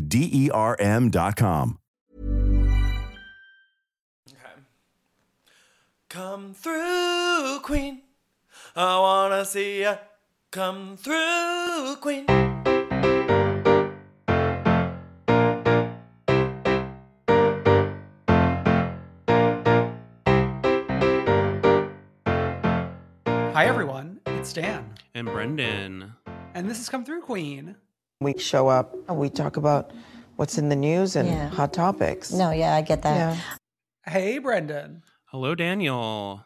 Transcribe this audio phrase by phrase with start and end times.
[0.00, 1.78] D E R M.com.
[6.08, 8.02] Come through, Queen.
[8.76, 9.96] I wanna see ya.
[10.50, 12.26] Come through, Queen.
[23.54, 24.20] Hi, everyone.
[24.26, 24.94] It's Dan.
[25.14, 26.12] And Brendan.
[26.54, 27.76] And this has come through, Queen.
[28.22, 29.92] We show up and we talk about
[30.36, 31.48] what's in the news and Yeah.
[31.48, 32.32] hot topics.
[32.32, 33.36] No, yeah, I get that.
[33.36, 33.40] Yeah.
[34.10, 35.02] Hey, Brendan.
[35.26, 36.44] Hello, Daniel.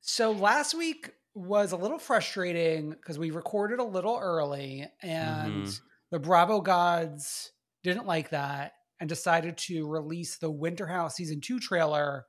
[0.00, 5.80] So last week was a little frustrating because we recorded a little early and Mhm.
[6.10, 11.58] the Bravo gods didn't like that and decided to release the Winter House season two
[11.58, 12.26] trailer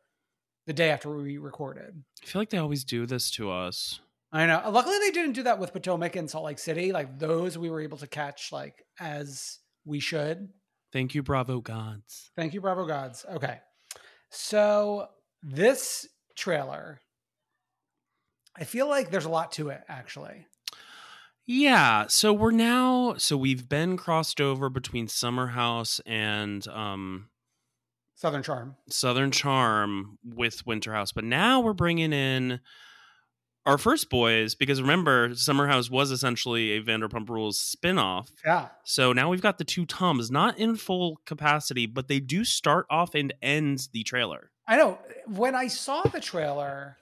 [0.65, 2.03] the day after we recorded.
[2.23, 3.99] I feel like they always do this to us.
[4.33, 4.63] I know.
[4.71, 6.91] Luckily, they didn't do that with Potomac and Salt Lake City.
[6.91, 10.49] Like those, we were able to catch like as we should.
[10.91, 12.31] Thank you, Bravo Gods.
[12.35, 13.25] Thank you, Bravo Gods.
[13.31, 13.59] Okay.
[14.31, 15.07] So
[15.43, 16.99] this trailer,
[18.57, 20.47] I feel like there's a lot to it, actually.
[21.45, 27.29] Yeah, so we're now so we've been crossed over between Summer House and um
[28.15, 28.77] Southern Charm.
[28.89, 32.61] Southern Charm with Winter House, but now we're bringing in
[33.65, 38.29] our first boys because remember Summer House was essentially a Vanderpump Rules spin-off.
[38.45, 38.69] Yeah.
[38.83, 42.85] So now we've got the two Toms, not in full capacity, but they do start
[42.89, 44.51] off and end the trailer.
[44.67, 44.99] I know.
[45.27, 46.97] When I saw the trailer,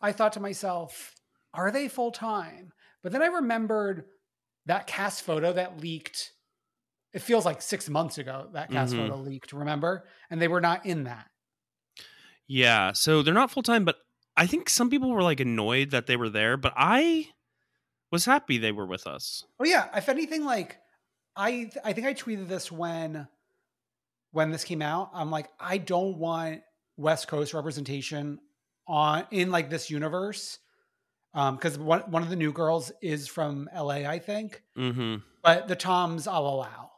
[0.00, 1.14] I thought to myself,
[1.54, 2.72] are they full time?
[3.02, 4.04] But then I remembered
[4.66, 6.32] that cast photo that leaked.
[7.12, 8.98] It feels like six months ago that cast Mhm.
[8.98, 10.08] photo leaked, remember?
[10.30, 11.28] And they were not in that.
[12.46, 13.96] Yeah, so they're not full time, but
[14.42, 17.28] I think some people were like annoyed that they were there, but I
[18.10, 19.44] was happy they were with us.
[19.60, 20.78] Oh yeah, if anything, like
[21.36, 23.28] I I think I tweeted this when
[24.32, 25.10] when this came out.
[25.14, 26.62] I'm like, I don't want
[26.96, 28.40] West Coast representation
[28.88, 30.58] on in like this universe.
[31.34, 34.60] Um, because one one of the new girls is from LA, I think.
[34.74, 36.90] hmm But the Toms I'll allow.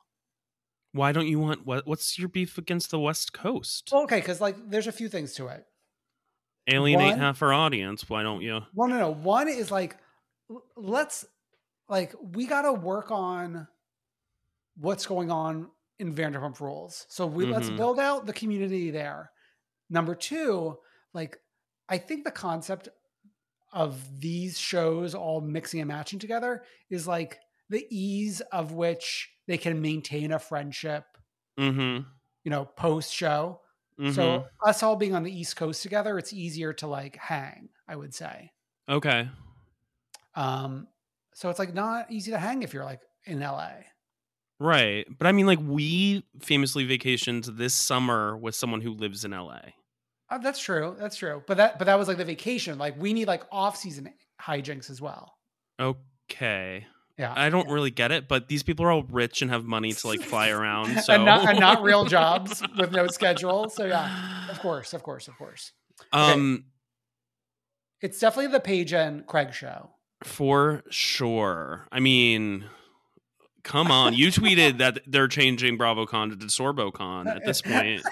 [0.92, 1.86] Why don't you want what?
[1.86, 3.90] What's your beef against the West Coast?
[3.92, 5.66] Well, okay, because like there's a few things to it.
[6.68, 8.08] Alienate one- half our audience.
[8.08, 8.60] Why don't you?
[8.74, 9.10] Well, no, no.
[9.12, 9.96] One is like,
[10.76, 11.26] let's
[11.88, 13.68] like we got to work on
[14.76, 17.06] what's going on in Vanderpump Rules.
[17.08, 17.76] So we let's Mhm.
[17.76, 19.30] build out the community there.
[19.90, 20.78] Number two,
[21.12, 21.38] like
[21.88, 22.88] I think the concept
[23.72, 27.38] of these shows all mixing and matching together is like
[27.68, 31.04] the ease of which they can maintain a friendship,
[31.58, 32.08] Mm-hmm.
[32.44, 33.60] you know, post show.
[34.12, 37.96] So us all being on the East Coast together, it's easier to like hang, I
[37.96, 38.50] would say.
[38.88, 39.28] okay,
[40.34, 40.88] Um,
[41.32, 43.70] so it's like not easy to hang if you're like in LA.
[44.60, 45.06] Right.
[45.18, 49.60] But I mean, like, we famously vacationed this summer with someone who lives in LA.
[50.30, 50.96] Uh, that's true.
[50.98, 51.42] That's true.
[51.46, 52.78] But that but that was like the vacation.
[52.78, 55.34] Like we need like off season hijinks as well.
[55.78, 56.86] Okay.
[57.18, 57.32] Yeah.
[57.36, 60.06] I don't really get it, but these people are all rich and have money to
[60.08, 61.00] like fly around.
[61.02, 63.68] So and, not, and not real jobs with no schedule.
[63.68, 65.72] So yeah, of course, of course, of course.
[66.12, 66.64] um
[68.00, 69.90] It's definitely the Paige and Craig show.
[70.24, 71.86] for sure.
[71.92, 72.64] I mean,
[73.62, 74.14] come on.
[74.14, 78.02] You tweeted that they're changing BravoCon to DeSorboCon at this point.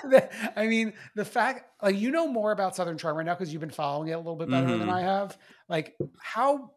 [0.56, 3.60] I mean, the fact like you know more about Southern Charm right now because you've
[3.60, 4.93] been following it a little bit better than Mhm.
[4.93, 5.37] I have.
[5.69, 6.70] Like, how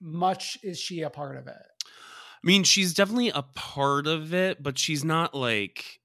[0.00, 1.62] much is she a part of it?
[1.84, 6.00] I mean, she's definitely a part of it, but she's not like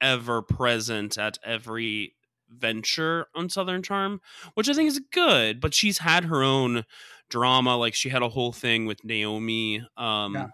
[0.00, 2.14] ever present at every
[2.48, 4.20] venture on Southern Charm,
[4.54, 5.60] which I think is good.
[5.60, 6.84] But she's had her own
[7.28, 7.76] drama.
[7.76, 10.46] Like she had a whole thing with Naomi, um, Yeah.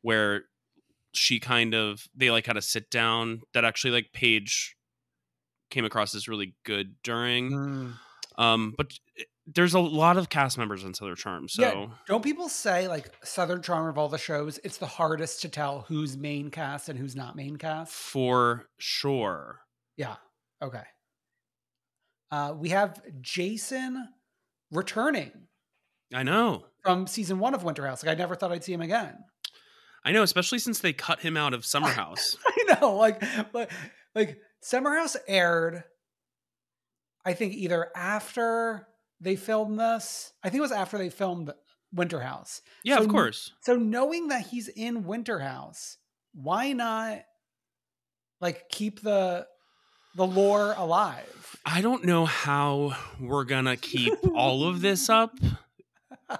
[0.00, 0.44] where
[1.12, 4.76] she kind of they like had a sit down that actually like Paige
[5.70, 7.50] came across as really good during.
[7.50, 7.94] Mm.
[8.38, 8.92] Um, but
[9.54, 11.62] there's a lot of cast members on Southern Charm, so.
[11.62, 15.48] Yeah, don't people say like Southern Charm of all the shows, it's the hardest to
[15.48, 17.92] tell who's main cast and who's not main cast?
[17.92, 19.60] For sure.
[19.96, 20.16] Yeah.
[20.62, 20.82] Okay.
[22.30, 24.08] Uh, we have Jason
[24.70, 25.32] returning
[26.12, 26.66] I know.
[26.82, 28.04] from season one of Winter House.
[28.04, 29.14] Like I never thought I'd see him again.
[30.04, 32.36] I know, especially since they cut him out of Summer House.
[32.46, 33.22] I know, like,
[33.52, 33.70] but
[34.14, 35.84] like Summer House aired.
[37.24, 38.87] I think either after
[39.20, 41.52] they filmed this, I think it was after they filmed
[41.92, 42.60] Winter House.
[42.84, 43.52] yeah, So- of course.
[43.62, 45.96] So knowing that he's in Winter House,
[46.34, 47.20] why not
[48.40, 49.46] like keep the
[50.14, 51.56] the lore alive?
[51.64, 55.34] I don't know how we're gonna keep all of this up.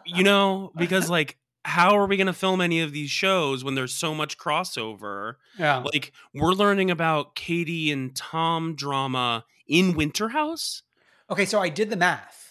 [0.05, 3.95] You know, because like how are we gonna film any of these shows when there's
[3.95, 5.35] so much crossover?
[5.59, 5.79] Yeah.
[5.79, 10.83] Like we're learning about Katie and Tom drama in Winter House.
[11.31, 12.48] Okay, so I did the math.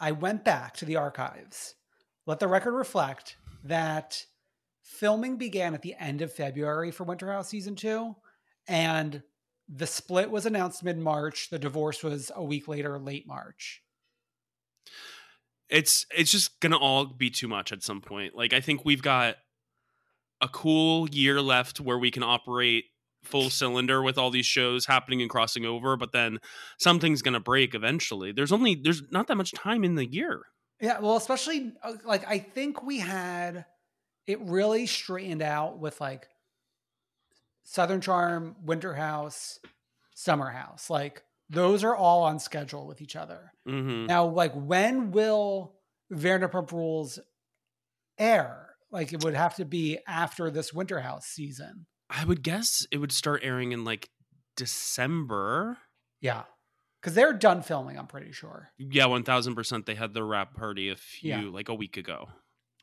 [0.00, 1.74] I went back to the archives.
[2.26, 4.24] Let the record reflect that
[4.82, 8.16] filming began at the end of February for Winter House season two,
[8.66, 9.22] and
[9.68, 11.50] the split was announced mid March.
[11.50, 13.82] The divorce was a week later, late March.
[15.68, 18.34] it's it's just gonna all be too much at some point.
[18.34, 19.36] Like I think we've got
[20.40, 22.84] a cool year left where we can operate
[23.22, 26.38] full cylinder with all these shows happening and crossing over, but then
[26.78, 28.32] something's gonna break eventually.
[28.32, 30.42] There's only there's not that much time in the year.
[30.80, 33.66] Yeah, well, especially uh, like I think we had
[34.26, 36.28] it really straightened out with like
[37.64, 39.58] Southern Charm, Winter House,
[40.14, 40.88] Summer House.
[40.90, 43.52] Like those are all on schedule with each other.
[43.66, 45.74] hmm Now, like when will
[46.12, 47.18] Vanderpump Rules
[48.18, 48.68] air?
[48.90, 51.86] Like it would have to be after this Winter House season.
[52.10, 54.10] I would guess it would start airing in like
[54.56, 55.78] December.
[56.20, 56.42] Yeah.
[57.00, 58.70] Because they're done filming, I'm pretty sure.
[58.78, 59.86] Yeah, one thousand percent.
[59.86, 61.42] They had the wrap party a few Yeah.
[61.50, 62.28] like a week ago.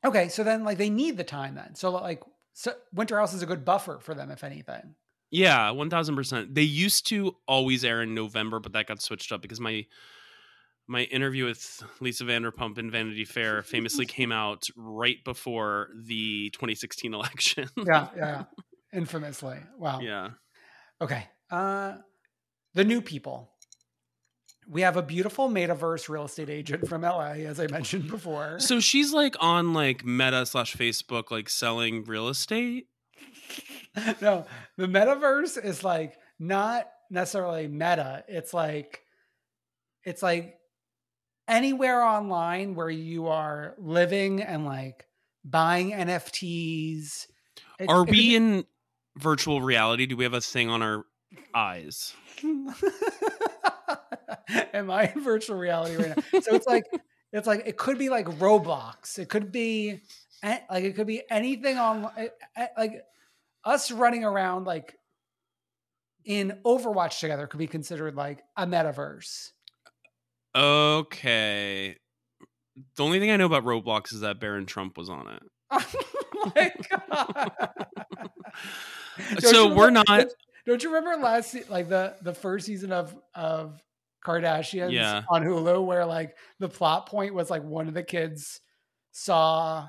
[0.03, 1.75] Okay, so then like they need the time then.
[1.75, 4.95] So like so Winter House is a good buffer for them, if anything.
[5.29, 6.55] Yeah, one thousand percent.
[6.55, 9.85] They used to always air in November, but that got switched up because my
[10.87, 17.13] my interview with Lisa Vanderpump in Vanity Fair famously came out right before the 2016
[17.13, 17.67] election.
[17.85, 18.43] Yeah, yeah.
[18.93, 19.57] Infamously.
[19.77, 19.99] Wow.
[20.01, 20.29] yeah.
[21.01, 21.25] Okay.
[21.51, 21.95] Uh
[22.73, 23.51] the new people.
[24.69, 28.59] We have a beautiful metaverse real estate agent from LA, as I mentioned before.
[28.59, 32.87] So she's like on like Meta slash Facebook, like selling real estate.
[34.21, 34.45] no,
[34.77, 38.25] the metaverse is like not necessarily meta.
[38.27, 39.03] It's like
[40.03, 40.57] it's like
[41.47, 45.05] anywhere online where you are living and like
[45.45, 47.27] buying NFTs.
[47.79, 48.65] It- Are we could in
[49.17, 50.05] virtual reality?
[50.05, 51.05] Do we have a thing on our
[51.53, 52.13] eyes?
[54.73, 56.39] Am I in virtual reality right now?
[56.41, 56.85] So it's like
[57.33, 59.19] it's like it could be like Roblox.
[59.19, 60.01] It could be
[60.43, 62.09] like it could be anything on
[62.77, 63.03] like
[63.63, 64.95] us running around like
[66.25, 69.51] in Overwatch together could be considered like a metaverse.
[70.55, 71.97] Okay.
[72.95, 75.43] The only thing I know about Roblox is that Barron Trump was on it.
[75.71, 77.51] oh my god!
[79.39, 80.27] So we're remember- not
[80.65, 83.81] Don't, you remember last like the the first season of of
[84.25, 85.23] Kardashians Yeah.
[85.29, 88.59] on Hulu where like the plot point was like one of the kids
[89.11, 89.87] saw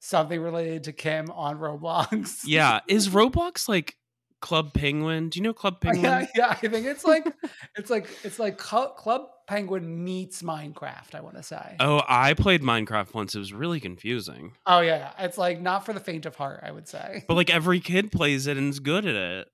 [0.00, 2.42] something related to Kim on Roblox.
[2.46, 3.96] Yeah, is Roblox like
[4.44, 5.30] Club Penguin.
[5.30, 6.04] Do you know Club Penguin?
[6.04, 6.48] Yeah, yeah.
[6.50, 7.26] I think it's like
[7.76, 11.14] it's like it's like Club Penguin meets Minecraft.
[11.14, 11.76] I want to say.
[11.80, 13.34] Oh, I played Minecraft once.
[13.34, 14.52] It was really confusing.
[14.66, 16.60] Oh yeah, it's like not for the faint of heart.
[16.62, 17.24] I would say.
[17.26, 19.48] But like every kid plays it and is good at it.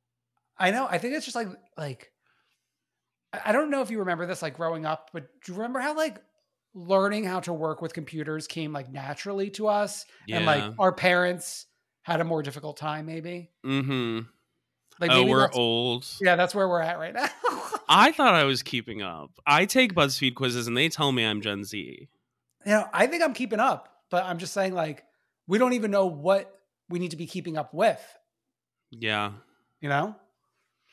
[0.58, 0.88] I know.
[0.90, 2.10] I think it's just like like
[3.32, 5.94] I don't know if you remember this like growing up, but do you remember how
[5.94, 6.20] like
[6.74, 11.66] learning how to work with computers came like naturally to us and like our parents
[12.02, 13.52] had a more difficult time maybe?
[13.64, 14.22] Mm-hmm.
[15.00, 16.06] Like oh, we're old.
[16.20, 17.26] Yeah, that's where we're at right now.
[17.88, 19.30] I thought I was keeping up.
[19.46, 22.08] I take BuzzFeed quizzes and they tell me I'm Gen Z.
[22.66, 25.04] you know, I think I'm keeping up, but I'm just saying like
[25.46, 26.54] we don't even know what
[26.90, 28.00] we need to be keeping up with,
[28.90, 29.32] Yeah.
[29.80, 30.14] you know?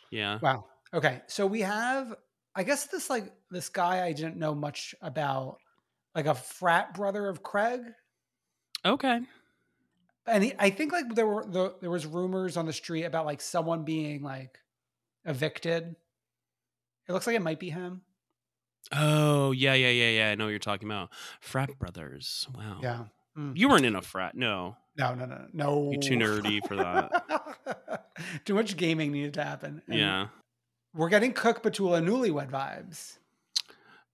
[0.10, 0.40] Yeah.
[0.42, 0.66] Wow.
[0.94, 1.22] Okay.
[1.28, 2.16] So we have,
[2.56, 5.58] I guess this like this guy I didn't know much about,
[6.16, 7.82] like a frat brother of Craig.
[8.86, 9.20] Okay.
[10.28, 13.26] And he, I think like there were the, there was rumors on the street about
[13.26, 14.60] like someone being like
[15.26, 15.96] evicted.
[17.08, 18.02] It looks like it might be him.
[18.92, 20.32] Oh, yeah, yeah, yeah, yeah.
[20.32, 21.10] I know what you're talking about.
[21.40, 22.48] Frat brothers.
[22.56, 22.80] Wow.
[22.82, 23.04] Yeah.
[23.38, 23.58] Mm.
[23.58, 24.36] You weren't in a frat.
[24.36, 24.78] No.
[24.98, 25.92] No, no, no, no.
[25.92, 28.06] You're too nerdy for that.
[28.46, 29.82] too much gaming needed to happen.
[29.88, 30.28] And Yeah.
[30.94, 33.18] We're getting Cooke Batula newlywed vibes.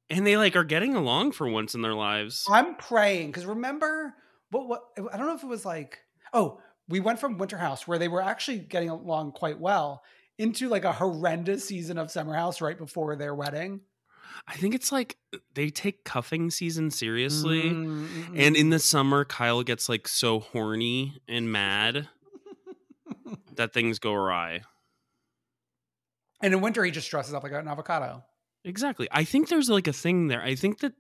[0.10, 2.46] And they like are getting along for once in their lives.
[2.50, 4.14] I'm praying because remember
[4.52, 6.00] what what I don't know if it was like
[6.34, 6.60] oh
[6.90, 10.04] we went from Winter House where they were actually getting along quite well
[10.38, 13.82] into like a horrendous season of Summer House right before their wedding.
[14.48, 15.16] I think it's like
[15.54, 17.64] they take cuffing season seriously.
[17.70, 22.10] Mm, mm, And in the summer, Kyle gets like so horny and mad
[23.56, 24.62] that things go awry.
[26.42, 28.24] and in winter he just dresses up like an avocado.
[28.66, 29.08] Exactly.
[29.12, 30.42] I think there's like a thing there.
[30.42, 30.94] I think that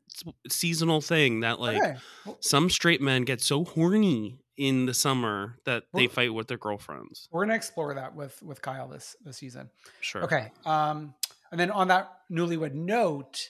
[0.50, 1.96] seasonal thing that like Okay.
[2.40, 7.28] Some straight men get so horny in the summer that they fight with their girlfriends.
[7.32, 9.70] We're gonna explore that with with Kyle this this season.
[10.02, 10.24] Sure.
[10.24, 10.52] Okay.
[10.66, 11.14] Um,
[11.52, 13.50] and then on that newlywed note,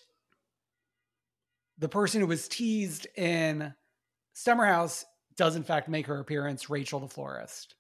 [1.77, 3.74] the person who was teased in
[4.34, 5.05] Summer House
[5.36, 7.75] does in fact make her appearance, Rachel the florist.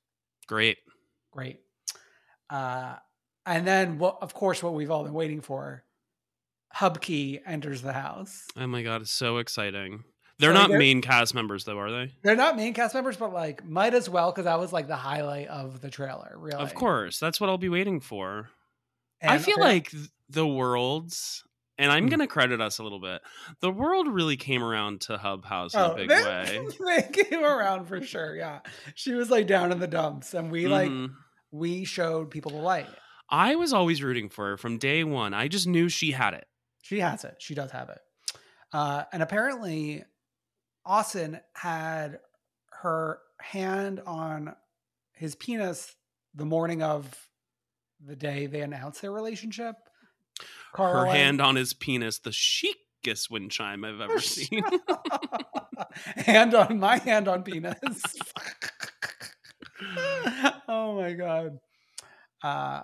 [0.47, 0.77] Great.
[1.31, 1.59] Great.
[2.49, 2.95] Uh,
[3.45, 5.83] and then, what, of course, what we've all been waiting for,
[6.75, 8.47] Hubke enters the house.
[8.57, 10.03] Oh my god, it's so exciting.
[10.39, 12.11] They're So not they're- main cast members though, are they?
[12.23, 14.95] They're not main cast members, but like might as well because that was like the
[14.95, 16.33] highlight of the trailer.
[16.37, 17.19] Really, Of course.
[17.19, 18.49] That's what I'll be waiting for.
[19.21, 19.91] And I feel like
[20.29, 21.43] the worlds,
[21.77, 22.09] and I'm Mm.
[22.09, 23.21] going to credit us a little bit.
[23.61, 26.67] The world really came around to Hub House in Oh, a big they, way.
[27.13, 28.35] they came around for sure.
[28.35, 28.59] Yeah,
[28.95, 31.13] she was like down in the dumps, and we like Mhm.
[31.51, 32.89] we showed people the light.
[33.29, 35.33] I was always rooting for her from day one.
[35.33, 36.45] I just knew she had it.
[36.83, 37.37] She has it.
[37.39, 37.99] She does have it.
[38.71, 40.03] Uh, and apparently,
[40.85, 42.19] Austin had
[42.81, 44.53] her hand on
[45.13, 45.95] his penis
[46.35, 47.09] the morning of
[48.05, 49.75] the day they announced their relationship.
[50.73, 54.63] Her Carla- hand on his penis, the chicest wind chime I've ever seen.
[56.17, 57.77] hand on my hand on penis.
[60.67, 61.59] oh my god.
[62.41, 62.81] Uh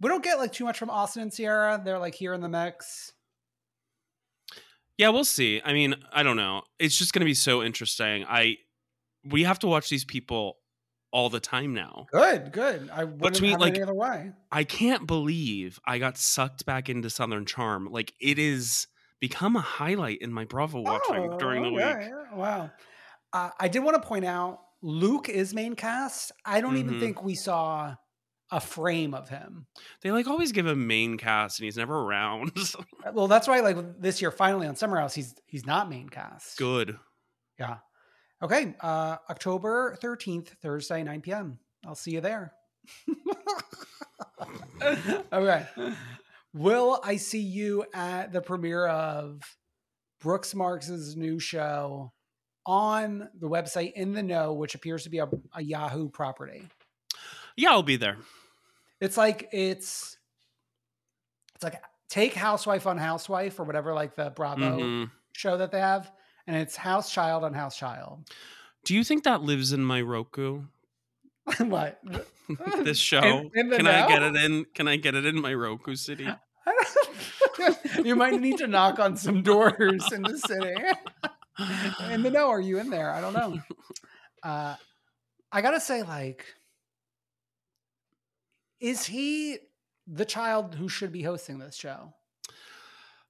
[0.00, 1.80] we don't get like too much from Austin and Sierra.
[1.84, 3.12] They're like here in the mix.
[5.00, 5.60] Yeah, we'll see.
[5.64, 6.62] I mean, I don't know.
[6.78, 8.24] It's just going to be so interesting.
[8.28, 8.56] I
[9.24, 10.58] we have to watch these people
[11.12, 12.06] all the time now.
[12.12, 12.88] Good, good.
[12.92, 14.32] I wouldn't to me, have like- any other way.
[14.52, 17.88] I can't believe I got sucked back into Southern Charm.
[17.90, 18.86] Like it is
[19.20, 21.80] become a highlight in my Bravo watching during the Oh, week.
[21.80, 22.34] yeah.
[22.34, 22.70] Wow.
[23.32, 26.32] Uh, I did want to point out Luke is main cast.
[26.44, 27.00] I don't even Mhm.
[27.00, 27.94] think we saw
[28.50, 29.66] a frame of him.
[30.02, 32.52] They like always give him main cast and he's never around.
[33.12, 36.58] Well, that's why like this year finally on Summer House he's he's not main cast.
[36.58, 36.98] Good.
[37.58, 37.78] Yeah.
[38.42, 38.74] Okay.
[38.80, 41.58] Uh October 13th, Thursday, 9 p.m.
[41.86, 42.52] I'll see you there.
[45.32, 45.66] okay.
[46.52, 49.40] Will I see you at the premiere of
[50.20, 52.12] Brooks Marks's new show
[52.66, 56.66] on the website In the Know, which appears to be a, a Yahoo property?
[57.56, 58.18] Yeah, I'll be there.
[59.00, 60.16] It's like it's
[61.54, 65.10] it's like take Housewife on Housewife or whatever, like the Bravo Mhm.
[65.32, 66.10] show that they have,
[66.46, 68.24] and it's House Child on House Child.
[68.84, 70.62] Do you think that lives in my Roku?
[71.58, 72.00] what?
[72.84, 73.22] this show?
[73.22, 74.64] In- in Can I get it in?
[74.74, 76.28] Can I get it in my Roku city?
[78.04, 80.74] you might need to knock on some doors in the city.
[82.10, 83.10] in the know, are you in there?
[83.10, 83.58] I don't know.
[84.42, 84.76] Uh,
[85.52, 86.46] I gotta say, like,
[88.80, 89.58] is he
[90.06, 92.14] the child who should be hosting this show?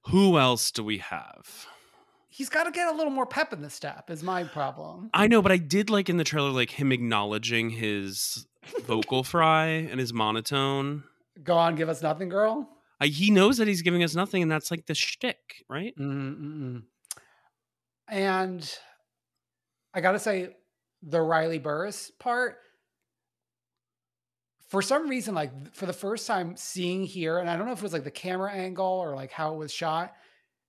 [0.07, 1.67] Who else do we have?
[2.29, 4.09] He's got to get a little more pep in the step.
[4.09, 5.09] Is my problem.
[5.13, 8.47] I know, but I did like in the trailer, like him acknowledging his
[8.85, 11.03] vocal fry and his monotone.
[11.43, 12.69] Go on, give us nothing, girl.
[12.99, 15.93] Uh, he knows that he's giving us nothing, and that's like the shtick, right?
[15.97, 16.83] Mm-mm-mm.
[18.07, 18.77] And
[19.93, 20.55] I gotta say,
[21.03, 22.57] the Riley Burruss part,
[24.71, 27.79] for some reason, like for the first time seeing here, and I don't know if
[27.79, 30.13] it was like the camera angle or like how it was shot,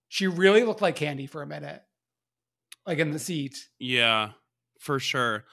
[0.09, 1.81] she really looked like Kandi for a minute,
[2.85, 3.69] like in the seat.
[3.79, 4.31] Yeah,
[4.81, 5.45] for sure.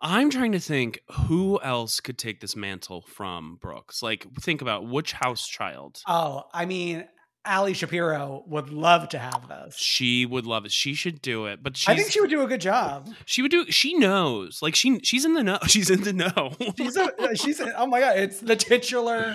[0.00, 4.02] I'm trying to think who else could take this mantle from Brooks.
[4.02, 6.00] Like, think about which house child.
[6.06, 7.04] Oh, I mean,
[7.48, 9.76] Ali Shapiro would love to have this.
[9.76, 10.72] She would love it.
[10.72, 11.62] She should do it.
[11.62, 13.08] But I think she would do a good job.
[13.24, 13.64] she would do.
[13.70, 14.60] She knows.
[14.60, 15.58] Like she she's in the know.
[15.66, 16.52] She's in the know.
[16.76, 19.34] She's a, she's a, oh my god, it's the titular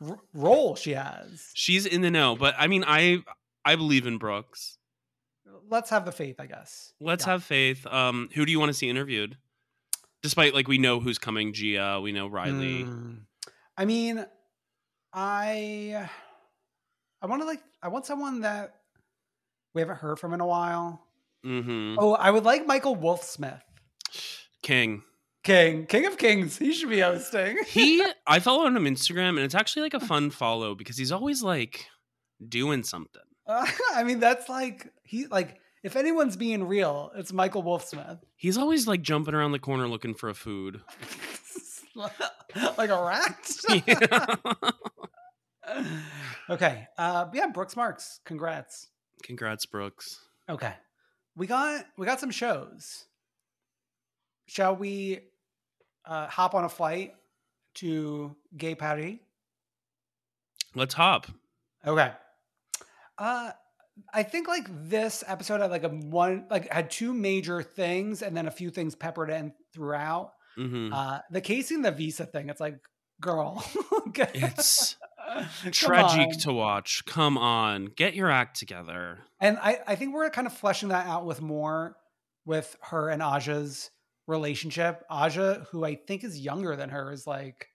[0.00, 1.50] r- role she has.
[1.54, 2.34] she's in the know.
[2.34, 3.18] But I mean, I
[3.64, 4.78] I believe in Brooks.
[5.68, 6.92] Let's have the faith, I guess.
[7.00, 7.32] Let's Yeah.
[7.32, 7.86] have faith.
[7.86, 9.36] Um, who do you want to see interviewed?
[10.22, 12.84] Despite like we know who's coming, Gia, we know Riley.
[12.84, 13.20] Mm.
[13.76, 14.26] I mean,
[15.12, 16.08] I
[17.22, 18.74] I want to like I want someone that
[19.74, 21.06] we haven't heard from in a while.
[21.44, 21.96] Mm-hmm.
[21.98, 23.60] Oh, I would like Michael Wolfsmith.
[24.62, 25.02] King.
[25.42, 26.58] King, King of Kings.
[26.58, 27.58] He should be hosting.
[27.66, 31.12] He I follow him on Instagram and it's actually like a fun follow because he's
[31.12, 31.86] always like
[32.46, 33.22] doing something.
[33.46, 38.20] Uh, I mean, that's like he like if anyone's being real, it's Michael Wolfsmith.
[38.36, 40.82] He's always like jumping around the corner looking for a food.
[41.96, 43.50] like a rat.
[43.86, 44.34] Yeah.
[46.48, 46.86] Okay.
[46.98, 48.20] Uh yeah, Brooks Marks.
[48.24, 48.88] Congrats.
[49.22, 50.18] Congrats, Brooks.
[50.48, 50.72] Okay.
[51.36, 53.04] We got we got some shows.
[54.46, 55.20] Shall we
[56.04, 57.14] uh hop on a flight
[57.74, 59.16] to Gay Paris?
[60.74, 61.26] Let's hop.
[61.86, 62.12] Okay.
[63.18, 63.52] Uh
[64.14, 68.36] I think like this episode had like a one like had two major things and
[68.36, 70.32] then a few things peppered in throughout.
[70.56, 72.78] hmm Uh the Kacie and the Visa thing, it's like,
[73.20, 73.64] girl.
[74.34, 74.96] It's
[75.72, 77.04] tragic to watch.
[77.06, 79.18] Come on, get your act together.
[79.40, 81.96] And I, I think we're kind of fleshing that out with more
[82.46, 83.90] with her and Adja's
[84.26, 85.04] relationship.
[85.10, 87.68] Aja, who I think is younger than her, is like,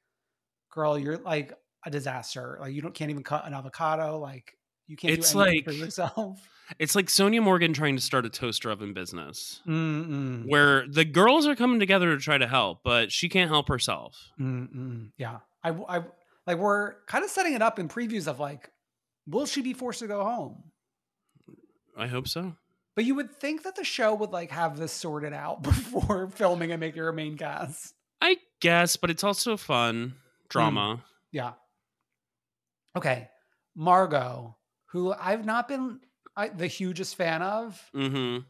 [0.71, 1.53] girl, you're like
[1.85, 2.57] a disaster.
[2.59, 4.19] Like you don't can't even cut an avocado.
[4.19, 4.53] Like
[4.87, 6.47] you can't It's do anything for like- yourself.
[6.79, 10.49] It's like Sonja Morgan trying to start a toaster oven business Mm-mm.
[10.49, 14.31] where the girls are coming together to try to help, but she can't help herself.
[14.39, 15.11] Mm-mm.
[15.15, 15.41] Yeah.
[15.63, 16.03] I, I
[16.47, 18.71] like we're kind of setting it up in previews of like,
[19.27, 20.63] will she be forced to go home?
[21.97, 22.55] I hope so.
[22.95, 26.71] But you would think that the show would like have this sorted out before filming
[26.71, 27.93] and making her main cast.
[28.21, 30.15] I guess, but it's also fun
[30.49, 31.03] drama.
[31.31, 31.53] Yeah.
[32.95, 33.29] Okay.
[33.75, 34.55] Margaux,
[34.87, 35.99] who I've not been
[36.37, 38.43] I, the hugest fan of, Mm-hmm.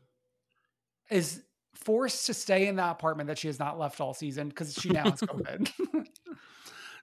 [1.09, 1.41] is
[1.73, 4.89] forced to stay in that apartment that she has not left all season because she
[4.89, 5.71] now has COVID.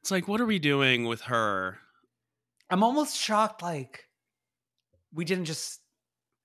[0.02, 1.78] It's like, what are we doing with her?
[2.70, 4.04] I'm almost shocked, like,
[5.14, 5.80] we didn't just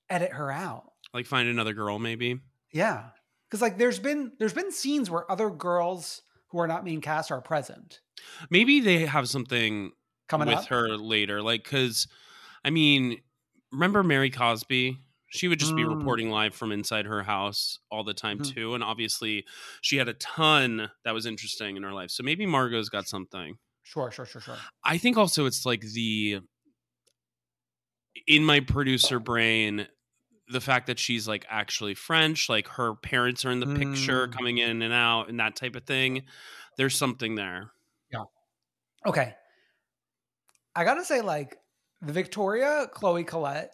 [0.10, 0.92] edit her out.
[1.14, 2.40] Like, find another girl, maybe.
[2.72, 3.06] Yeah.
[3.50, 7.32] Because like there's been there's been scenes where other girls who are not main cast
[7.32, 8.02] are present.
[8.50, 9.92] Maybe they have something
[10.28, 10.66] Coming with up.
[10.68, 11.42] her later.
[11.42, 12.08] Like, because,
[12.66, 13.22] I mean,
[13.72, 14.98] remember Mary Cosby?
[15.30, 15.98] She would just be Mm.
[15.98, 18.54] reporting live from inside her house all the time, Mhm.
[18.54, 18.76] too.
[18.76, 19.46] And obviously,
[19.82, 22.12] she had a ton that was interesting in her life.
[22.12, 23.58] So maybe Margaux's got something.
[23.84, 24.58] Sure, sure, sure, sure.
[24.84, 26.40] I think also it's like the,
[28.26, 29.88] in my producer brain,
[30.50, 34.34] the fact that she's like actually French, like her parents are in the picture Mm.
[34.34, 36.26] coming in and out and that type of thing.
[36.78, 37.72] There's something there.
[38.12, 38.24] Yeah.
[39.06, 39.36] Okay.
[40.76, 41.58] I gotta say, like,
[42.02, 43.74] the Victoria Chloe Collette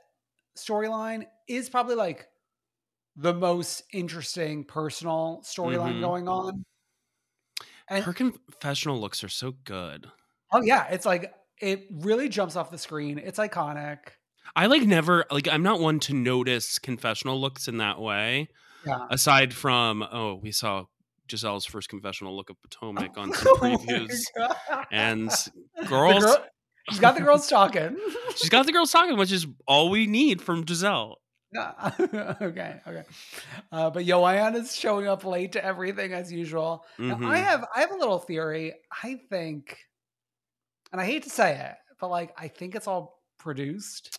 [0.57, 2.27] storyline is probably like
[3.15, 6.01] the most interesting personal storyline Mhm.
[6.01, 6.63] going on.
[7.89, 10.09] And Her confessional looks are so good.
[10.51, 13.17] oh yeah, it's like it really jumps off the screen.
[13.19, 13.99] It's iconic.
[14.55, 18.49] I like never like I'm not one to notice confessional looks in that way.
[18.85, 19.05] Yeah.
[19.09, 20.85] Aside from oh, we saw
[21.29, 24.19] Gizelle's first confessional look of Potomac on some Oh previews,
[24.91, 25.29] and
[25.87, 26.45] girls, girl-
[26.89, 27.97] she's got the girls talking.
[28.35, 31.15] she's got the girls talking, which is all we need from Gizelle.
[31.53, 31.91] Yeah.
[32.41, 32.81] okay.
[32.87, 33.03] Okay.
[33.71, 36.85] Uh, but Joanne is showing up late to everything as usual.
[36.97, 37.43] Now, I Mhm.
[37.43, 38.73] have I have a little theory.
[39.03, 39.77] I think,
[40.91, 44.17] and I hate to say it, but like I think it's all produced.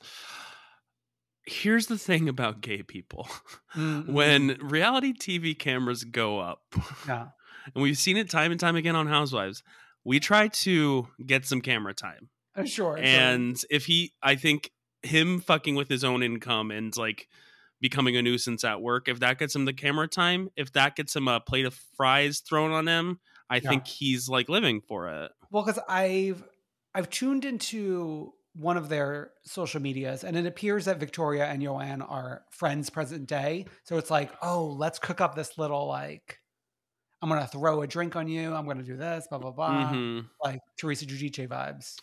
[1.47, 3.29] Here's the thing about gay people:
[3.75, 6.63] Mm, when reality TV cameras go up,
[7.07, 7.29] Yeah.
[7.75, 9.63] and we've seen it time and time again on Housewives,
[10.05, 12.31] we try to get some camera time.
[12.57, 12.97] Uh, Sure.
[12.97, 12.99] sure.
[13.05, 14.71] and if he i think
[15.05, 17.29] him fucking with his own income and like
[17.81, 21.15] becoming a nuisance at work if that gets him the camera time if that gets
[21.15, 23.19] him a plate of fries thrown on him
[23.51, 23.69] I Yeah.
[23.69, 25.31] think he's like living for it.
[25.51, 26.43] Well, because I've
[26.95, 32.01] I've tuned into one of their social medias, and it appears that Victoria and Joanne
[32.03, 33.67] are friends present day.
[33.83, 36.39] So it's like, oh, let's cook up this little like,
[37.25, 38.53] I'm gonna throw a drink on you.
[38.53, 39.91] I'm gonna do this, blah blah blah.
[39.91, 40.29] Mhm.
[40.45, 41.97] Like Teresa Giudice vibes.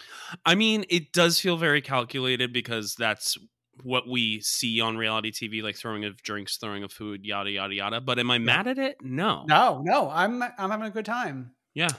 [0.47, 3.37] I mean, it does feel very calculated because that's
[3.83, 7.75] what we see on reality TV, like throwing of drinks, throwing of food, yada yada
[7.75, 8.01] yada.
[8.01, 8.97] But am I mad at it?
[9.03, 9.45] No.
[9.47, 11.51] No, no, I'm I'm having a good time.
[11.75, 11.89] Yeah.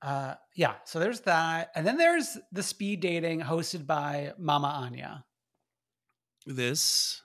[0.00, 0.76] Uh, yeah.
[0.86, 5.26] So there's that, and then there's the speed dating hosted by Mama Anya.
[6.46, 7.20] This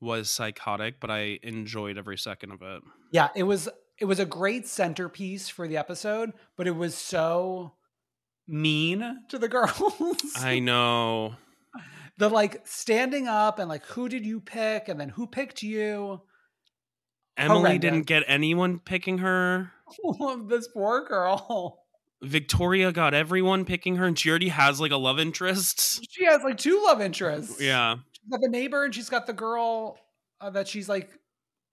[0.00, 2.82] was psychotic, but I enjoyed every second of it.
[3.12, 3.68] Yeah, it was
[4.00, 7.74] it was a great centerpiece for the episode, but it was so
[8.48, 10.32] mean to the girls.
[10.36, 11.34] I know.
[12.18, 16.20] the like standing up and like who did you pick and then who picked you?
[17.36, 17.80] Emily Horrendous.
[17.80, 19.72] didn't get anyone picking her.
[20.48, 21.78] this poor girl.
[22.22, 26.06] Victoria got everyone picking her, and she already has like a love interest.
[26.10, 27.60] She has like two love interests.
[27.60, 27.96] Yeah.
[28.12, 29.98] She's got the neighbor and she's got the girl
[30.40, 31.10] uh, that she's like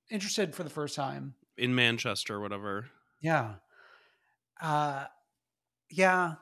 [0.09, 1.35] interested for the first time.
[1.59, 2.87] In Manchester, or whatever.
[3.21, 3.55] Yeah.
[4.61, 5.05] Uh
[5.89, 6.35] yeah.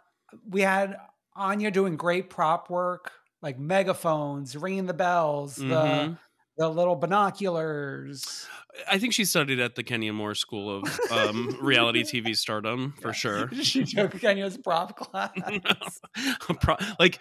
[0.50, 0.98] We had
[1.36, 5.70] Anya doing great prop work, like megaphones, ringing the bells, Mhm.
[5.70, 6.18] the
[6.58, 8.48] the little binoculars.
[8.90, 13.14] I think she studied at the Kenya Moore School of um, Reality TV Stardom for
[13.14, 13.50] sure.
[13.62, 15.32] she took Kenya's prop class.
[16.50, 17.20] A pro- like,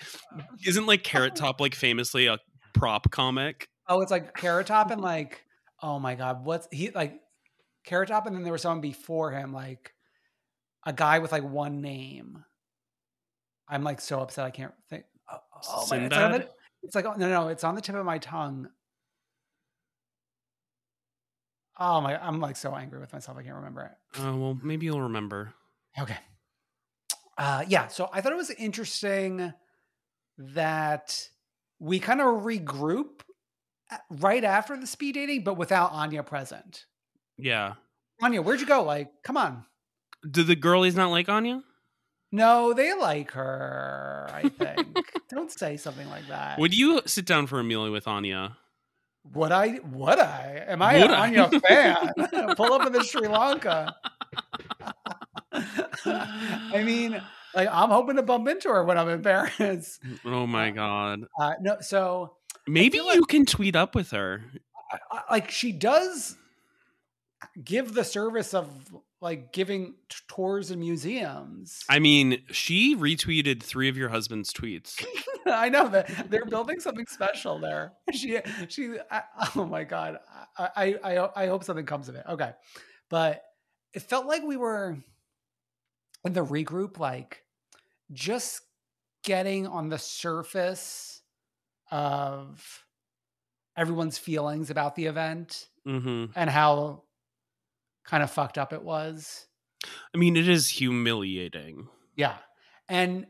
[0.66, 2.38] isn't like Carrot Top like famously a
[2.74, 3.68] prop comic?
[3.88, 5.44] Oh, it's like Carrot Top and like,
[5.82, 7.20] oh my god, what's he like
[7.86, 9.94] Carrot Top and then there was someone before him, like
[10.84, 12.44] a guy with like one name.
[13.68, 15.04] I'm like so upset I can't think.
[15.32, 15.38] Oh,
[15.70, 16.48] oh my- it's, like the-
[16.82, 18.68] it's like no, no, it's on the tip of my tongue.
[21.78, 22.16] Oh my!
[22.16, 23.36] I'm like so angry with myself.
[23.36, 24.20] I can't remember it.
[24.20, 25.52] Oh well, maybe you'll remember.
[25.98, 26.16] Okay.
[27.36, 27.88] Uh, yeah.
[27.88, 29.52] So I thought it was interesting
[30.38, 31.28] that
[31.78, 33.20] we kind of regroup
[34.08, 36.86] right after the speed dating, but without Anya present.
[37.38, 37.74] Yeah.
[38.22, 38.82] Anya, where'd you go?
[38.82, 39.64] Like, come on.
[40.28, 41.62] Do the girlies not like Anya?
[42.32, 44.28] No, they like her.
[44.32, 45.12] I think.
[45.30, 46.58] Don't say something like that.
[46.58, 48.56] Would you sit down for a meal with Anya?
[49.32, 49.80] Would I?
[49.92, 50.64] Would I?
[50.66, 51.26] Am I Would an I?
[51.26, 52.12] Anya fan?
[52.56, 53.94] Pull up in the Sri Lanka.
[55.52, 57.20] I mean,
[57.54, 59.98] like I'm hoping to bump into her when I'm in Paris.
[60.24, 61.20] Oh my god.
[61.38, 64.42] Uh, no, so Maybe feel you can tweet up with her.
[65.30, 66.36] Like she does
[67.62, 68.68] give the service of
[69.20, 71.82] like giving t- tours and museums.
[71.88, 75.04] I mean, she retweeted three of your husband's tweets.
[75.46, 77.92] I know that they're building something special there.
[78.12, 78.96] She, she.
[79.10, 79.22] I,
[79.56, 80.18] oh my god!
[80.58, 82.24] I, I, I, I hope something comes of it.
[82.28, 82.52] Okay,
[83.08, 83.42] but
[83.92, 84.98] it felt like we were
[86.24, 87.42] in the regroup, like
[88.12, 88.60] just
[89.24, 91.22] getting on the surface
[91.90, 92.84] of
[93.76, 97.02] everyone's feelings about the event hmm and how
[98.06, 99.46] kind of fucked up it was.
[100.14, 101.88] I mean, it is humiliating.
[102.16, 102.36] Yeah.
[102.88, 103.26] And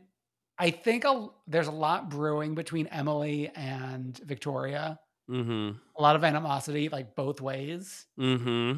[0.57, 4.99] I think a, there's a lot brewing between Emily and Victoria.
[5.27, 8.05] hmm A lot of animosity, like both ways.
[8.17, 8.73] hmm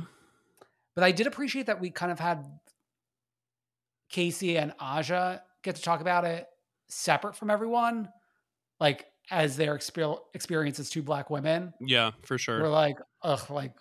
[0.95, 2.45] But I did appreciate that we kind of had
[4.13, 6.47] Kacie and Adja get to talk about it
[6.87, 8.09] separate from everyone,
[8.79, 11.73] like as their exper- experience as two black women.
[11.79, 12.61] Yeah, for sure.
[12.61, 13.73] We're like, ugh, like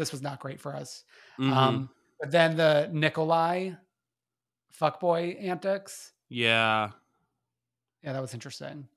[0.00, 1.04] this was not great for us.
[1.38, 1.52] Mhm.
[1.52, 3.72] Um, but then the Nikolai
[4.80, 6.12] fuckboy antics.
[6.28, 6.90] yeah.
[8.02, 8.88] Yeah, that was interesting.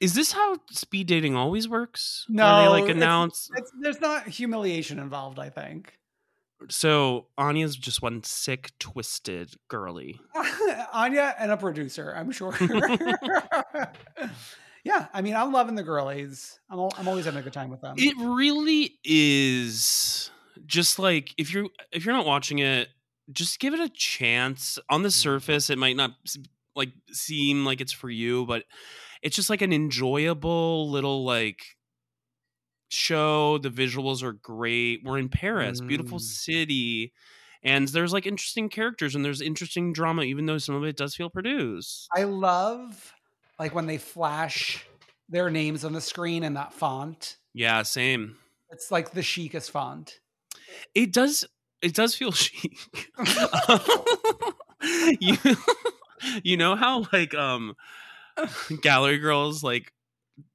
[0.00, 2.26] Is this how speed dating always works?
[2.28, 3.48] No, they like it's- announce.
[3.56, 5.96] It's, there's not humiliation involved, I think.
[6.68, 10.18] So Anya's just one sick, twisted girly.
[10.92, 12.52] Anya and a producer, I'm sure.
[14.86, 16.58] yeah, I mean, I'm loving the girlies.
[16.70, 17.96] I'm, al- I'm always having a good time with them.
[17.98, 20.30] It really is
[20.64, 22.88] just like if you're if you're not watching it,
[23.32, 24.78] just give it a chance.
[24.88, 25.02] On Mm-hmm.
[25.04, 26.12] the surface, it might not
[26.76, 28.62] like seem like it's for you, but
[29.22, 31.58] it's just like an enjoyable little like
[32.88, 33.58] show.
[33.58, 35.00] The visuals are great.
[35.04, 36.22] We're in Paris, beautiful Mm.
[36.22, 37.12] city.
[37.62, 41.16] And there's like interesting characters and there's interesting drama, even though some of it does
[41.16, 42.06] feel produced.
[42.14, 43.12] I love
[43.58, 44.84] like when they flash
[45.28, 47.36] their names on the screen in that font.
[47.54, 48.36] Yeah, same.
[48.70, 50.20] It's like the chicest font.
[50.94, 51.44] It does.
[51.82, 52.78] It does feel chic.
[55.20, 55.36] you,
[56.42, 57.74] you know how like um,
[58.82, 59.92] gallery girls like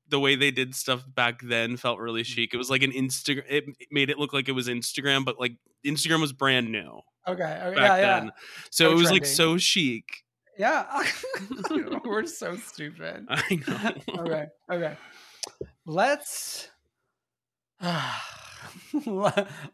[0.09, 2.53] the way they did stuff back then felt really chic.
[2.53, 3.43] It was like an Instagram.
[3.47, 5.53] It made it look like it was Instagram, but like
[5.85, 7.59] Instagram was brand new Okay.
[7.63, 8.23] okay back yeah, yeah.
[8.69, 10.23] So, So it was like so chic.
[10.62, 10.86] Yeah.
[12.06, 13.26] We're so stupid.
[13.28, 14.21] I know.
[14.21, 14.45] Okay.
[14.71, 14.95] Okay.
[15.88, 16.69] Let's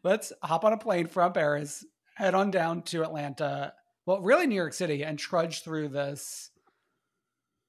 [0.04, 3.73] let's hop on a plane from Paris, head on down to Atlanta.
[4.06, 6.52] Well, really New York City and trudge through this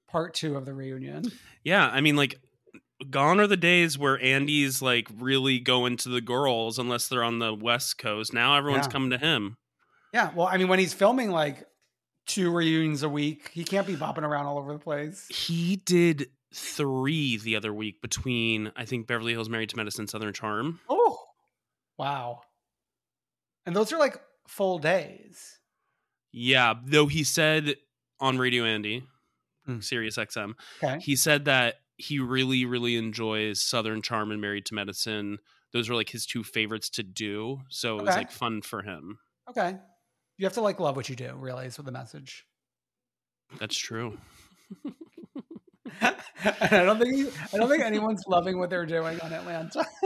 [0.08, 1.24] part 2 of the reunion.
[1.64, 2.36] Yeah, I mean, like,
[3.10, 7.40] gone are the days where Andy's like really going to the girls unless they're on
[7.40, 8.32] the West Coast.
[8.32, 8.92] Now everyone's Yeah.
[8.92, 9.56] coming to him.
[10.14, 11.64] Yeah, well, I mean when he's filming like
[12.28, 15.26] two reunions a week, he can't be bopping around all over the place.
[15.28, 20.32] He did three the other week between I think Beverly Hills Married to Medicine, Southern
[20.32, 20.78] Charm.
[20.88, 21.18] Oh.
[21.98, 22.42] Wow.
[23.66, 25.58] And those are like full days.
[26.32, 27.74] Yeah, though he said
[28.20, 29.02] on Radio Andy,
[29.66, 29.80] Hmm.
[29.80, 30.98] Sirius XM, Okay.
[31.00, 35.38] he said that he really, really enjoys Southern Charm and Married to Medicine.
[35.74, 37.60] Those were like his two favorites to do.
[37.68, 39.18] So it was like fun for him.
[39.50, 39.76] Okay.
[40.38, 42.44] You have to like love what you do, really, is what the message.
[43.58, 44.16] That's true.
[46.00, 49.84] I don't think I don't think anyone's loving what they're doing on Atlanta.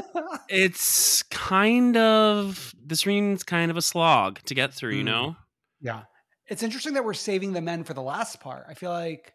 [0.48, 5.06] It's kind of this reunion's kind of a slog to get through, you Mm.
[5.06, 5.36] know?
[5.80, 6.02] yeah.
[6.48, 8.66] It's interesting that we're saving the men for the last part.
[8.68, 9.32] I feel like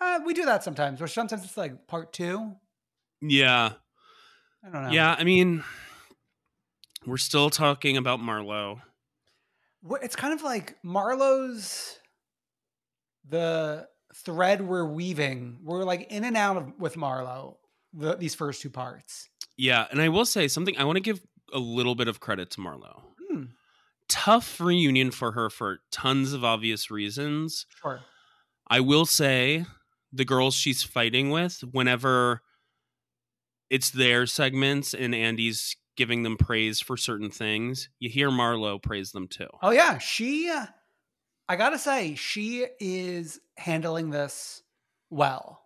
[0.00, 2.54] uh, we do that sometimes, or sometimes it's like part two.
[3.20, 3.72] Yeah.
[4.64, 4.90] I don't know.
[4.90, 5.62] Yeah, I mean
[7.06, 8.80] we're still talking about Marlo.
[10.02, 11.98] It's kind of like Marlo's
[13.28, 15.58] the thread we're weaving.
[15.62, 17.56] We're like in and out of with Marlo
[17.92, 19.28] the, these first two parts.
[19.56, 21.20] Yeah, and I will say something I want to give
[21.52, 23.02] a little bit of credit to Marlo.
[23.28, 23.44] Hmm.
[24.08, 27.66] Tough reunion for her for tons of obvious reasons.
[27.80, 28.00] Sure.
[28.68, 29.66] I will say
[30.12, 32.42] the girls she's fighting with, whenever
[33.68, 39.12] it's their segments and Andy's giving them praise for certain things, you hear Marlo praise
[39.12, 39.48] them too.
[39.62, 40.50] Oh yeah, she.
[40.50, 40.66] uh,
[41.48, 44.62] I gotta say, she is handling this
[45.10, 45.62] well.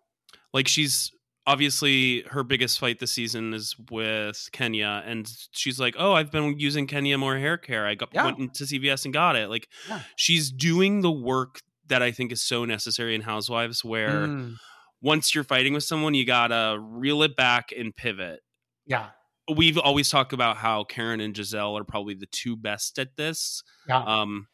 [0.53, 1.11] Like she's
[1.47, 6.59] obviously her biggest fight this season is with Kenya, and she's like, "Oh, I've been
[6.59, 7.87] using Kenya Moore hair care.
[7.87, 8.25] I got Yeah.
[8.25, 10.03] went into CVS and got it." Like Yeah.
[10.17, 14.59] she's doing the work that I think is so necessary in Housewives, where Mm,
[15.03, 18.41] once you're fighting with someone, you gotta reel it back and pivot.
[18.87, 19.11] yeah,
[19.49, 23.63] we've always talked about how Karen and Gizelle are probably the two best at this.
[23.89, 24.49] yeah, Um,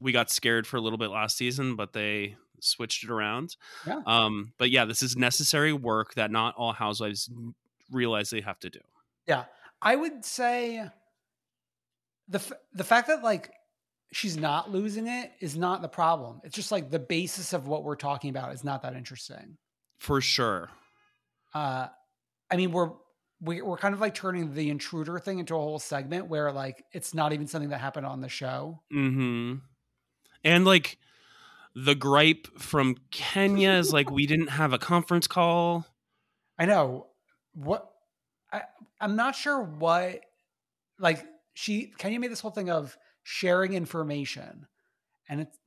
[0.00, 3.56] we got scared for a little bit last season, but they switched it around.
[3.86, 4.00] Yeah.
[4.06, 7.30] Um, but yeah, this is necessary work that not all housewives
[7.90, 8.80] realize they have to do.
[9.26, 9.44] yeah.
[9.84, 10.88] I would say
[12.28, 13.50] the f- the fact that like
[14.12, 16.40] she's not losing it is not the problem.
[16.44, 19.56] It's just like the basis of what we're talking about is not that interesting.
[19.98, 20.70] For sure.
[21.54, 21.88] uh
[22.50, 22.90] i mean we're
[23.42, 26.84] we, we're kind of like turning the intruder thing into a whole segment where like
[26.92, 28.80] it's not even something that happened on the show.
[28.90, 29.54] Hmm
[30.44, 30.98] And like
[31.74, 35.86] the gripe from Kenya is like we didn't have a conference call.
[36.58, 37.08] i know.
[37.54, 37.90] What
[38.52, 38.62] i
[39.00, 40.20] i'm not sure what
[40.98, 44.66] like she kenya made this whole thing of sharing information.
[45.28, 45.58] And it's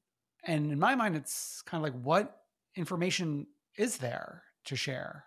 [0.43, 2.38] and in my mind it's kind of like what
[2.75, 5.25] information is there to share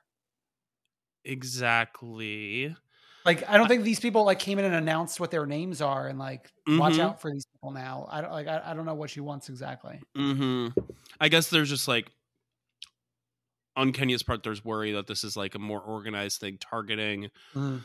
[1.25, 2.75] Exactly.
[3.25, 6.09] like i don't think these people like came in and announced what their names are
[6.09, 7.01] and like watch Mhm.
[7.01, 9.49] out for these people now i don't like i, I don't know what she wants
[9.49, 10.79] exactly Mm-hmm.
[11.21, 12.11] I guess there's just like
[13.77, 17.83] on Kenya's part, there's worry that this is like a more organized thing targeting Mm.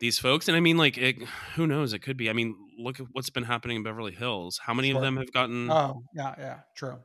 [0.00, 0.48] these folks.
[0.48, 1.16] And I mean, like, it,
[1.54, 1.92] who knows?
[1.92, 2.30] It could be.
[2.30, 4.58] I mean, look at what's been happening in Beverly Hills.
[4.64, 4.96] How many Sure.
[4.96, 5.70] of them have gotten?
[5.70, 6.96] Oh, yeah, yeah, true.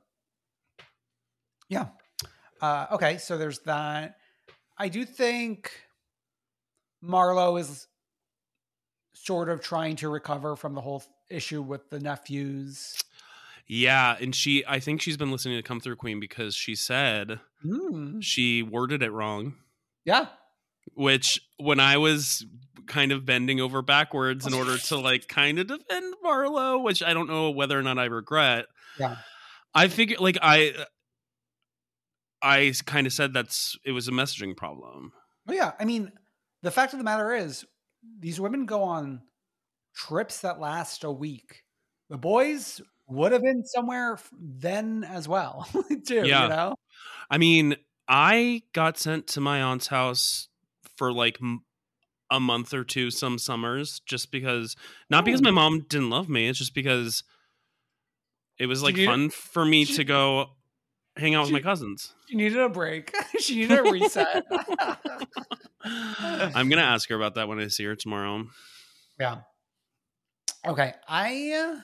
[1.68, 1.88] Yeah.
[2.62, 4.18] Uh, okay, so there's that.
[4.80, 5.72] I do think
[7.04, 7.88] Marlo is
[9.13, 12.96] sort of trying to recover from the whole issue with the nephews.
[13.68, 17.39] yeah, and she, I think she's been listening to Come Through Queen because she said
[17.65, 18.24] Mm.
[18.24, 19.56] she worded it wrong.
[20.06, 20.28] Yeah.
[20.94, 22.46] Which, when I was
[22.88, 27.13] kind of bending over backwards in order to like kind of defend Marlo, which I
[27.13, 28.65] don't know whether or not I regret.
[28.98, 29.18] Yeah.
[29.76, 30.74] I figured like I
[32.41, 35.13] I kind of said that's it was a messaging problem.
[35.45, 35.71] Well, yeah.
[35.80, 36.12] I mean,
[36.62, 37.65] the fact of the matter is,
[38.19, 39.21] these women go on
[39.95, 41.63] trips that last a week.
[42.10, 45.67] The boys would have been somewhere then as well,
[46.08, 46.25] too.
[46.25, 46.43] Yeah.
[46.43, 46.75] You know?
[47.30, 47.75] I mean,
[48.08, 50.47] I got sent to my aunt's house
[50.97, 51.39] for like
[52.32, 54.75] a month or two some summers just because
[55.10, 57.23] not because my mom didn't love me, it's just because
[58.58, 60.52] it was like you- fun for me to go
[61.19, 62.13] hang out with my cousins.
[62.27, 63.13] She needed a break.
[63.39, 64.45] she needed a reset.
[65.84, 68.47] I'm gonna ask her about that when I see her tomorrow.
[69.19, 69.38] yeah.
[70.65, 70.93] Okay.
[71.08, 71.79] I uh,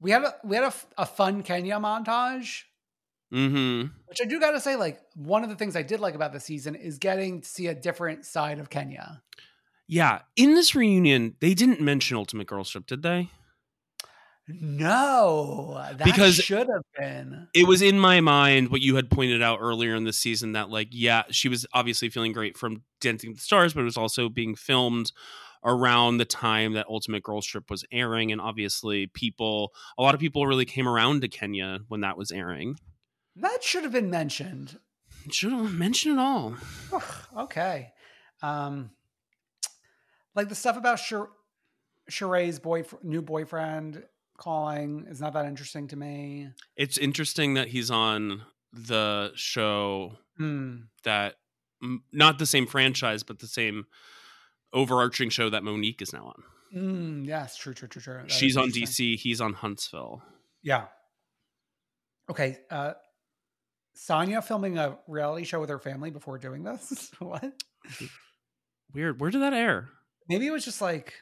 [0.00, 2.62] we had a we had a fun Kenya montage,
[3.32, 3.88] Mm-hmm.
[4.06, 6.32] which I do got to say, like one of the things I did like about
[6.32, 9.22] the season is getting to see a different side of Kenya.
[9.86, 10.20] Yeah.
[10.36, 13.30] In this reunion, they didn't mention Ultimate Girl Trip, did they?
[14.48, 17.48] No, that Because- should have been.
[17.54, 20.70] It was in my mind what you had pointed out earlier in the season that,
[20.70, 23.96] like, yeah, she was obviously feeling great from Dancing with the Stars, but it was
[23.98, 25.12] also being filmed
[25.64, 28.32] around the time that Ultimate Girls Trip was airing.
[28.32, 32.30] And obviously, people, a lot of people really came around to Kenya when that was
[32.30, 32.76] airing.
[33.36, 34.78] That should have been mentioned.
[35.30, 36.54] Should have mentioned it all.
[37.36, 37.92] okay.
[38.42, 38.90] Um,
[40.34, 41.28] like the stuff about Sher-
[42.10, 44.04] Sheree's boyfriend, new boyfriend
[44.38, 46.48] calling is not that interesting to me.
[46.76, 50.76] It's interesting that he's on the show Hmm.
[51.04, 51.34] that
[52.12, 53.86] not the same franchise, but the same
[54.72, 56.42] overarching show that Monique is now on.
[56.74, 58.14] Mm, yes, true, true, true, true.
[58.22, 58.70] That She's on.
[58.70, 60.22] DC, he's on Huntsville.
[60.62, 60.86] Yeah.
[62.30, 62.58] Okay.
[62.70, 62.92] Uh,
[63.96, 67.10] Sanya filming a reality show with her family before doing this.
[67.18, 67.52] what?
[68.92, 69.20] Weird.
[69.20, 69.88] Where did that air?
[70.28, 71.14] Maybe it was just like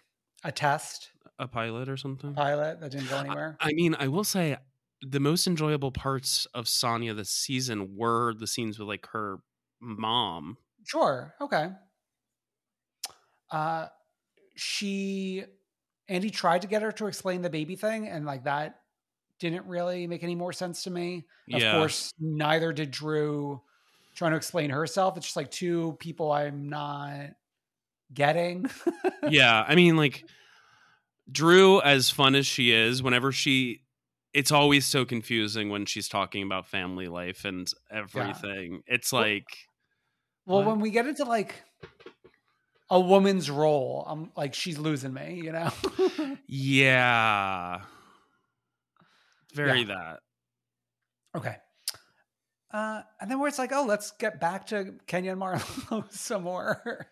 [0.45, 2.35] a test A pilot or something?
[2.35, 3.57] pilot that didn't go anywhere.
[3.61, 4.57] I mean, I will say
[5.03, 9.39] the most enjoyable parts of Sanya this season were the scenes with like her
[9.81, 10.57] mom.
[10.87, 11.35] Sure.
[11.41, 11.69] Okay.
[13.51, 13.87] Uh,
[14.57, 15.45] she,
[16.09, 18.81] Andy tried to get her to explain the baby thing, and like that
[19.39, 21.27] didn't really make any more sense to me.
[21.53, 21.73] Of Yeah.
[21.73, 23.61] course, neither did Drew
[24.15, 25.17] trying to explain herself.
[25.19, 27.33] It's just like two people I'm not
[28.15, 28.71] getting.
[29.29, 30.25] yeah, I mean, like
[31.31, 33.83] Drew, as fun as she is, whenever she,
[34.33, 38.83] it's always so confusing when she's talking about family life and everything.
[38.87, 39.45] It's like,
[40.47, 40.67] well, What?
[40.69, 41.55] when we get into like
[42.91, 45.71] a woman's role, I'm like, she's losing me, you know?
[46.47, 47.81] yeah,
[49.55, 49.87] very Yeah.
[49.87, 50.19] that.
[51.37, 51.57] Okay.
[52.73, 56.43] Uh, and then where it's like, oh, let's get back to Kenya and Marlo some
[56.43, 57.07] more.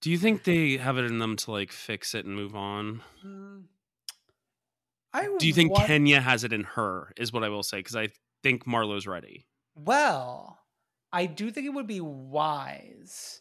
[0.00, 3.02] Do you think they have it in them to like fix it and move on?
[3.24, 3.64] Mm.
[5.12, 7.12] I Do you think want- Kenya has it in her?
[7.16, 8.08] Is what I will say because I
[8.42, 9.46] think Marlo's ready.
[9.74, 10.58] Well,
[11.12, 13.40] I do think it would be wise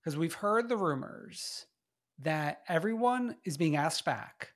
[0.00, 1.66] because we've heard the rumors
[2.20, 4.52] that everyone is being asked back,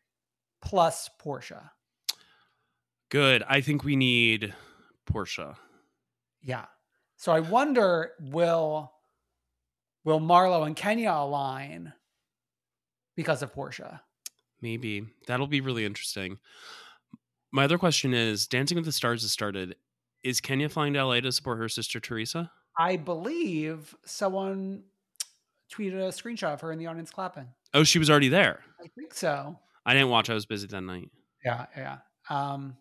[0.62, 1.73] plus Portia.
[3.11, 3.43] Good.
[3.49, 4.55] I think we need
[5.07, 5.57] Portia.
[6.43, 6.67] Yeah.
[7.17, 8.93] So I wonder will
[10.07, 11.92] will Marlo and Kenya align
[13.16, 14.01] because of Portia?
[14.62, 16.38] Maybe that'll be really interesting.
[17.53, 19.77] My other question is: Dancing with the Stars has started.
[20.25, 22.51] Is Kenya flying to LA to support her sister Teresa?
[22.79, 24.85] I believe someone
[25.73, 27.49] tweeted a screenshot of her in the audience clapping.
[27.75, 28.61] Oh, she was already there.
[28.83, 29.59] I think so.
[29.85, 30.31] I didn't watch.
[30.31, 31.11] I was busy that night.
[31.45, 31.99] Yeah, yeah.
[32.29, 32.77] Um,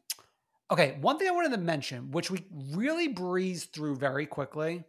[0.71, 4.83] okay, one thing I wanted to mention, which we really breezed through very quickly,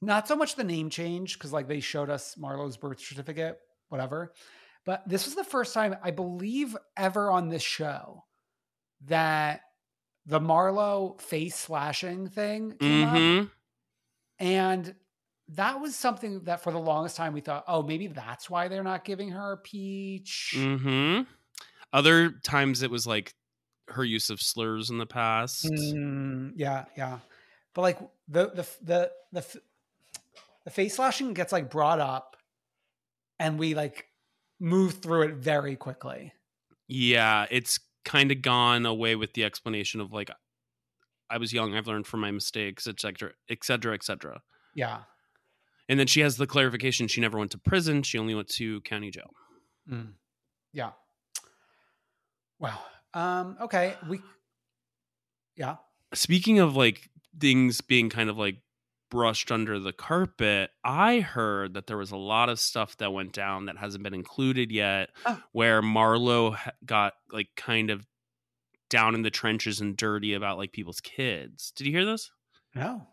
[0.00, 3.58] not so much the name change, because like they showed us Marlo's birth certificate,
[3.88, 4.32] whatever.
[4.86, 8.24] But this was the first time, I believe, ever on this show
[9.06, 9.62] that
[10.26, 13.14] the Marlo face slashing thing came up.
[13.14, 13.46] Mm-hmm.
[14.38, 14.94] And
[15.48, 18.84] that was something that for the longest time we thought, oh, maybe that's why they're
[18.84, 20.54] not giving her a peach.
[20.56, 21.22] Mm-hmm.
[21.92, 23.34] Other times it was like
[23.88, 25.64] her use of slurs in the past.
[25.64, 27.18] Mm, yeah, yeah.
[27.74, 29.60] But like the the the the
[30.64, 32.36] the face slashing gets like brought up,
[33.38, 34.06] and we like
[34.58, 36.32] move through it very quickly.
[36.88, 40.30] Yeah, it's kind of gone away with the explanation of like
[41.30, 44.42] I was young, I've learned from my mistakes, etc., etc., etc.
[44.74, 44.98] Yeah.
[45.88, 48.80] And then she has the clarification she never went to prison, she only went to
[48.82, 49.30] county jail.
[49.88, 50.14] Mm.
[50.72, 50.90] Yeah.
[52.58, 52.78] Wow.
[53.14, 53.56] Um.
[53.60, 53.94] Okay.
[54.08, 54.20] We.
[55.56, 55.76] Yeah.
[56.14, 58.56] Speaking of like things being kind of like
[59.10, 63.32] brushed under the carpet, I heard that there was a lot of stuff that went
[63.32, 65.40] down that hasn't been included yet, Oh.
[65.52, 68.06] where Marlo ha- got like kind of
[68.88, 71.72] down in the trenches and dirty about like people's kids.
[71.76, 72.30] Did you hear this?
[72.74, 73.06] No.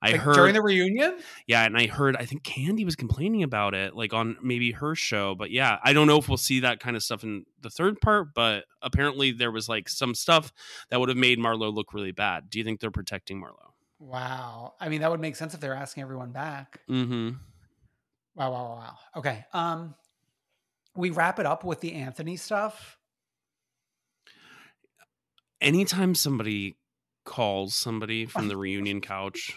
[0.00, 1.18] I Like, heard during the reunion.
[1.48, 4.94] Yeah, and I heard I think Kandi was complaining about it, like on maybe her
[4.94, 5.34] show.
[5.34, 8.00] But yeah, I don't know if we'll see that kind of stuff in the third
[8.00, 8.28] part.
[8.32, 10.52] But apparently there was like some stuff
[10.90, 12.48] that would have made Marlo look really bad.
[12.48, 13.67] Do you think they're protecting Marlo?
[13.98, 14.74] Wow.
[14.80, 16.80] I mean, that would make sense if they're asking everyone back.
[16.88, 17.30] Mm-hmm.
[18.34, 18.52] Wow.
[18.52, 18.64] Wow.
[18.64, 18.76] Wow.
[18.76, 18.98] wow.
[19.16, 19.44] Okay.
[19.52, 19.94] Um.
[20.94, 22.98] We wrap it up with the Anthony stuff.
[25.60, 26.76] Anytime somebody
[27.24, 29.56] calls somebody from the reunion couch.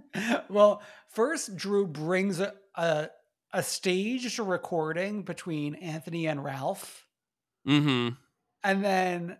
[0.50, 3.08] well, first Drew brings a, a
[3.52, 7.06] a staged recording between Anthony and Ralph.
[7.66, 8.14] Mm-hmm.
[8.64, 9.36] And then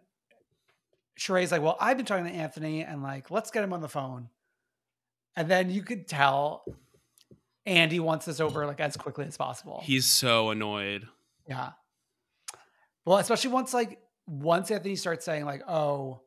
[1.19, 3.89] Sheree's like, Well, I've been talking to Anthony and like, let's get him on the
[3.89, 4.29] phone.
[5.37, 6.65] And then you could tell
[7.67, 9.81] Andy wants this over like as quickly as possible.
[9.85, 11.07] He's so annoyed.
[11.49, 11.71] Yeah.
[13.05, 16.21] Well, especially once like once Anthony starts saying like, "Oh,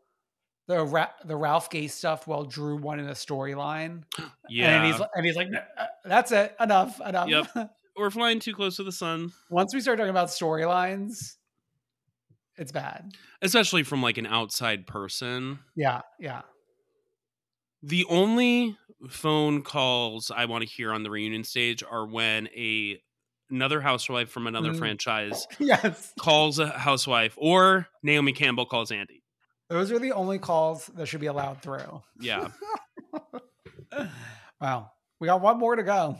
[0.67, 4.03] the Ra- the Ralph Gay stuff," well, Drew won in a storyline.
[4.47, 4.75] Yeah.
[4.83, 5.47] and he's and he's like,
[5.77, 7.71] uh, "That's it, enough, enough." Yep.
[7.97, 9.31] We're flying too close to the sun.
[9.49, 11.35] once we start talking about storylines,
[12.57, 13.13] it's bad.
[13.41, 15.59] Especially from like an outside person.
[15.75, 16.41] Yeah, yeah.
[17.87, 18.77] The only
[19.09, 22.99] phone calls I want to hear on the reunion stage are when a
[23.51, 24.79] another housewife from another Mm.
[24.79, 29.21] franchise Yes, calls a housewife or Naomi Campbell calls Andy.
[29.69, 32.01] those are the only calls that should be allowed through.
[32.19, 32.47] Yeah.
[34.61, 36.17] Wow, we got one more to go.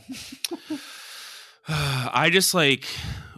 [1.68, 2.86] I just like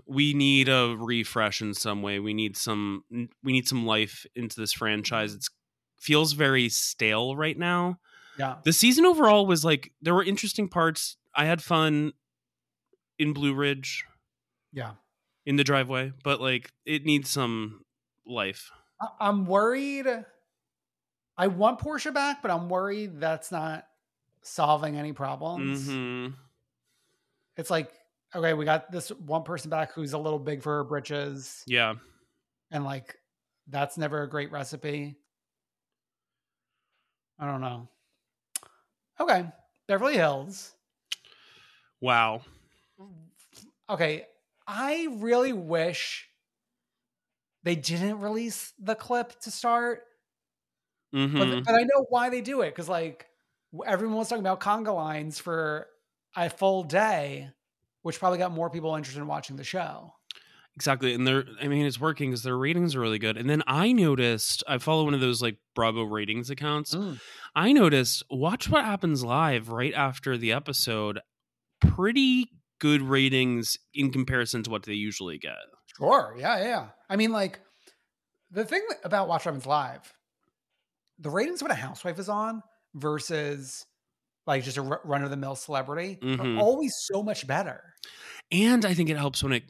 [0.05, 2.19] we need a refresh in some way.
[2.19, 3.03] We need some
[3.43, 5.33] we need some life into this franchise.
[5.33, 5.49] It's
[5.99, 7.99] feels very stale right now.
[8.37, 11.17] Yeah, The season overall was like there were interesting parts.
[11.35, 12.13] I had fun
[13.17, 14.05] in Blue Ridge
[14.71, 14.91] yeah.
[15.45, 17.83] in the driveway, but like it needs some
[18.27, 18.69] life.
[19.01, 20.07] I- I'm worried.
[21.37, 23.85] I want Portia back, but I'm worried that's not
[24.43, 25.87] solving any problems.
[25.87, 26.27] hmm
[27.57, 27.91] It's like,
[28.35, 31.95] okay, we got this one person back who's a little big for her britches, Yeah.
[32.71, 33.15] and like
[33.67, 35.17] that's never a great recipe.
[37.39, 37.87] I don't know.
[39.19, 39.51] Okay,
[39.87, 40.75] Beverly Hills.
[42.01, 42.41] Wow.
[43.89, 44.27] Okay,
[44.67, 46.29] I really wish
[47.63, 50.03] they didn't release the clip to start.
[51.11, 53.29] hmm But, but I know why they do it because like
[53.85, 55.87] everyone was talking about conga lines for
[56.35, 57.51] a full day,
[58.01, 60.13] which probably got more people interested in watching the show.
[60.77, 61.15] Exactly.
[61.15, 63.35] And they're, I mean, it's working because their ratings are really good.
[63.35, 66.93] And then I noticed, I follow one of those like Bravo ratings accounts.
[66.93, 67.19] Mm.
[67.55, 71.19] I noticed, watch what happens live right after the episode.
[71.81, 75.57] Pretty good ratings in comparison to what they usually get.
[75.97, 76.87] Sure, yeah, yeah.
[77.09, 77.59] I mean, like
[78.51, 80.13] the thing about Watch What Happens Live,
[81.17, 82.61] the ratings when a housewife is on
[82.93, 83.83] versus
[84.45, 86.39] like just a run of the mill celebrity Mhm.
[86.39, 87.81] are always so much better.
[88.51, 89.63] And I think it helps when it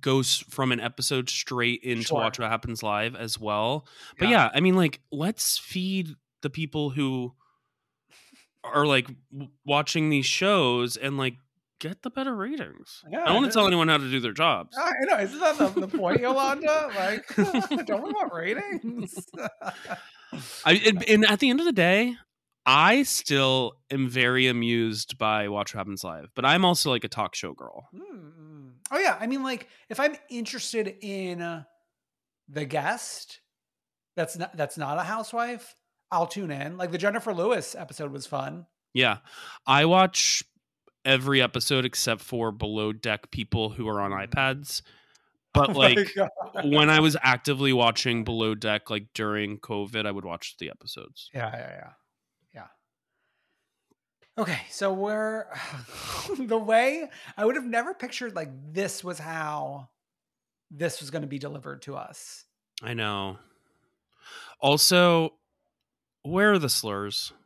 [0.00, 2.18] goes from an episode straight into Sure.
[2.18, 3.86] Watch What Happens Live as well.
[4.18, 4.44] But Yeah.
[4.46, 7.34] yeah, I mean, like, let's feed the people who
[8.62, 11.34] are like w- watching these shows and like
[11.80, 13.02] get the better ratings.
[13.10, 14.76] Yeah, I don't want to tell anyone how to do their jobs.
[14.80, 16.90] I know, isn't that the, the point, Yolanda?
[16.94, 17.26] Like,
[17.86, 19.14] don't we want ratings?
[20.64, 22.16] I and, and at the end of the day,
[22.66, 27.08] I still am very amused by Watch What Happens Live, but I'm also like a
[27.08, 27.88] talk show girl.
[27.94, 28.43] Mm.
[28.90, 31.64] Oh yeah, I mean, like if I'm interested in uh,
[32.48, 33.40] the guest,
[34.16, 35.74] that's not that's not a housewife.
[36.10, 36.76] I'll tune in.
[36.76, 38.66] Like the Jennifer Lewis episode was fun.
[38.92, 39.18] Yeah,
[39.66, 40.44] I watch
[41.04, 44.82] every episode except for below deck people who are on iPads.
[45.54, 46.28] But Oh like God.
[46.64, 51.30] when I was actively watching below deck, like during COVID, I would watch the episodes.
[51.32, 51.90] yeah, yeah, yeah.
[54.36, 55.46] Okay, so we're
[56.38, 59.88] the way I would have never pictured like this was how
[60.70, 62.44] this was going to be delivered to us.
[62.82, 63.38] I know.
[64.60, 65.34] Also,
[66.22, 67.32] where are the slurs?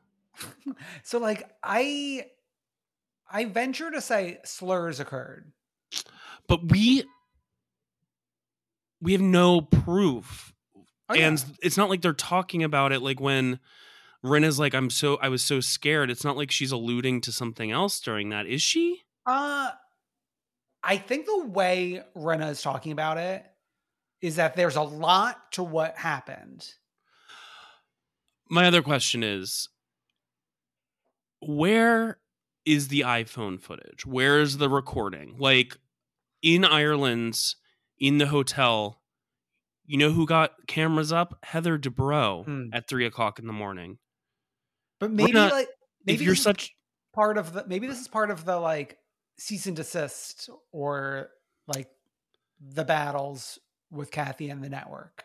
[1.03, 2.26] So like I
[3.30, 5.53] I venture to say slurs occurred.
[6.47, 7.05] But we
[9.01, 10.53] we have no proof.
[11.11, 11.28] Oh, yeah.
[11.28, 13.59] and it's not like they're talking about it like when
[14.25, 16.11] Rinna's like, I'm so I was so scared.
[16.11, 19.03] It's not like she's alluding to something else during that, is she?
[19.27, 19.71] Uh
[20.83, 23.45] I think the way Rinna is talking about it
[24.21, 26.66] is that there's a lot to what happened.
[28.51, 29.69] My other question is
[31.41, 32.19] where
[32.64, 34.05] is the iPhone footage?
[34.05, 35.37] Where is the recording?
[35.39, 35.77] Like
[36.43, 37.57] in Ireland's
[37.99, 39.01] in the hotel,
[39.87, 41.39] you know who got cameras up?
[41.45, 42.64] Heather Dubrow Hmm.
[42.73, 43.99] at three o'clock in the morning.
[45.01, 45.68] But maybe not- like
[46.05, 46.74] maybe if you're such
[47.14, 48.99] part of the maybe this is part of the like
[49.38, 51.30] cease and desist or
[51.66, 51.88] like
[52.61, 53.59] the battles
[53.90, 55.24] with Kathy and the network.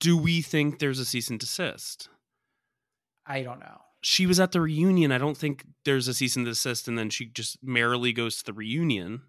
[0.00, 2.08] do we think there's a cease and desist?
[3.26, 3.80] I don't know.
[4.02, 5.10] She was at the reunion.
[5.10, 8.44] I don't think there's a cease and desist, and then she just merrily goes to
[8.44, 9.22] the reunion.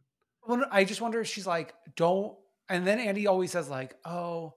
[0.45, 2.37] Well, I just wonder if she's like, don't.
[2.69, 4.53] And then Andy always says like, oh,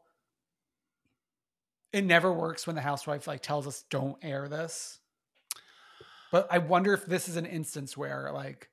[1.92, 4.98] it never works when the housewife like tells us don't air this.
[6.32, 8.68] But I wonder if this is an instance where like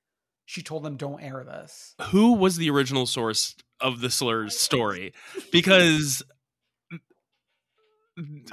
[0.46, 1.96] she told them don't air this.
[2.12, 5.14] Who was the original source of the slurs story?
[5.52, 6.24] Because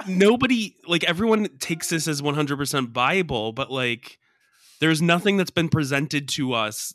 [0.07, 4.19] nobody like everyone takes this as 100% bible but like
[4.79, 6.93] there's nothing that's been presented to us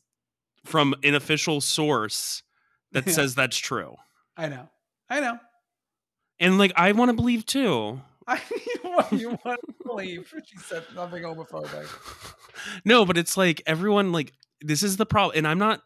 [0.65, 2.45] from an official source
[2.93, 3.13] that Yeah.
[3.13, 3.97] says that's true
[4.37, 4.69] I know.
[5.11, 5.39] I know.
[6.41, 8.01] And like i want to believe too.
[8.27, 8.41] I
[9.13, 10.33] you want to believe.
[10.45, 11.87] She said nothing homophobic.
[12.85, 15.83] no but it's like everyone like this is the problem and i'm not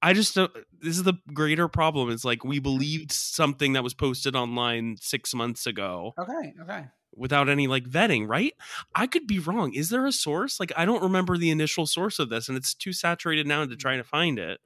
[0.00, 3.94] i just don't this is the greater problem is like we believed something that was
[3.94, 6.84] posted online six months ago Okay, okay.
[7.14, 8.54] without any like vetting right?
[8.94, 9.72] I could be wrong.
[9.74, 10.60] Is there a source?
[10.60, 13.74] Like i don't remember the initial source of this and it's too saturated now to
[13.74, 13.78] mm.
[13.78, 14.60] try to find it.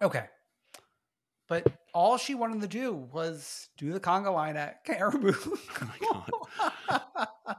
[0.00, 0.24] Okay.
[1.52, 5.34] But all she wanted to do was do the conga line at Caribou.
[5.82, 6.30] Oh
[6.98, 7.28] my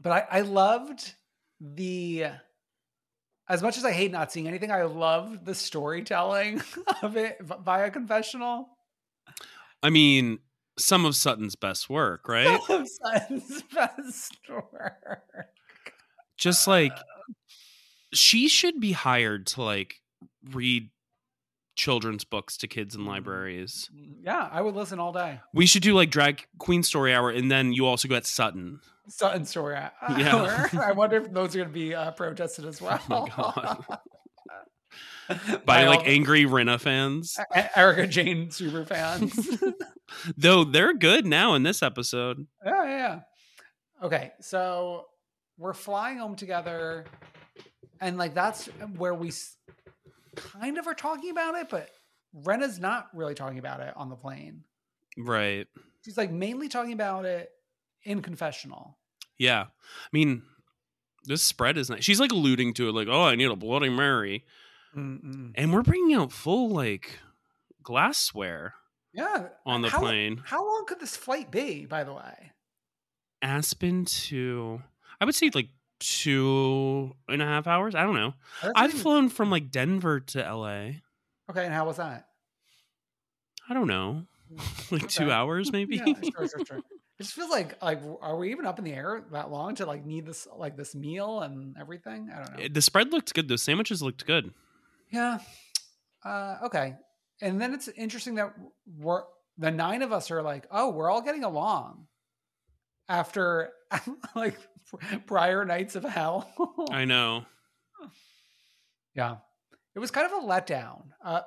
[0.00, 1.14] but I, I loved
[1.60, 2.26] the
[3.48, 6.60] as much as I hate not seeing anything, I loved the storytelling
[7.02, 8.70] of it via confessional.
[9.84, 10.40] i mean
[10.76, 15.22] some of sutton's best work right Some of Sutton's best work.
[16.36, 16.98] just like
[18.12, 20.00] she should be hired to like
[20.50, 20.90] read
[21.74, 23.90] children's books to kids in libraries
[24.22, 25.40] Yeah, I would listen all day.
[25.52, 29.44] we should do like drag queen story hour and then you also get sutton Sutton
[29.44, 29.76] story.
[29.76, 30.68] Uh, Yeah.
[30.82, 33.00] I wonder if those are going to be uh, protested as well.
[33.36, 33.52] Oh
[33.88, 33.98] my
[35.64, 37.38] by like all- angry Rinna fans
[37.74, 39.32] Erika Jayne super fans.
[40.36, 43.20] though they're good now in this episode Yeah, yeah, yeah.
[44.02, 45.06] Okay, so
[45.56, 47.06] we're flying home together,
[48.02, 48.66] and like that's
[48.98, 49.32] where we
[50.34, 51.90] kind of are talking about it, but
[52.34, 54.64] Rinna's not really talking about it on the plane.
[55.16, 55.68] right
[56.04, 57.50] She's like mainly talking about it
[58.02, 58.98] in confessional.
[59.38, 59.62] Yeah.
[59.62, 60.42] I mean,
[61.24, 62.04] this spread is nice.
[62.04, 64.44] She's like alluding to it, like, oh, I need a Bloody Mary.
[64.96, 65.52] Mm-mm.
[65.54, 67.18] And we're bringing out full, like,
[67.82, 68.74] glassware
[69.12, 70.42] Yeah, on the how, plane.
[70.44, 71.86] How long could this flight be?
[71.86, 72.52] By the way,
[73.42, 74.82] Aspen to,
[75.20, 75.68] I would say, like,
[76.04, 77.94] two and a half hours.
[77.94, 78.34] I don't know.
[78.74, 81.00] I've even- flown from, like, Denver to LA.
[81.50, 82.28] Okay, and how was that?
[83.68, 84.24] I don't know.
[84.90, 85.96] like, two hours, maybe?
[85.96, 86.78] Yeah, sure, sure, sure.
[87.16, 89.86] It just feels like like are we even up in the air that long to
[89.86, 92.28] like need this like this meal and everything?
[92.34, 92.68] I don't know.
[92.68, 93.46] the spread looked good.
[93.46, 94.52] The sandwiches looked good.
[95.12, 95.38] Yeah.
[96.24, 96.96] Uh, okay.
[97.40, 98.52] And then it's interesting that
[98.98, 99.22] we're
[99.58, 102.08] the nine of us are like, oh, we're all getting along
[103.08, 103.70] after
[104.34, 104.56] like
[105.26, 106.48] prior nights of hell.
[106.90, 107.44] I know.
[109.14, 109.36] yeah.
[109.94, 111.04] It was kind of a letdown.
[111.24, 111.42] Uh,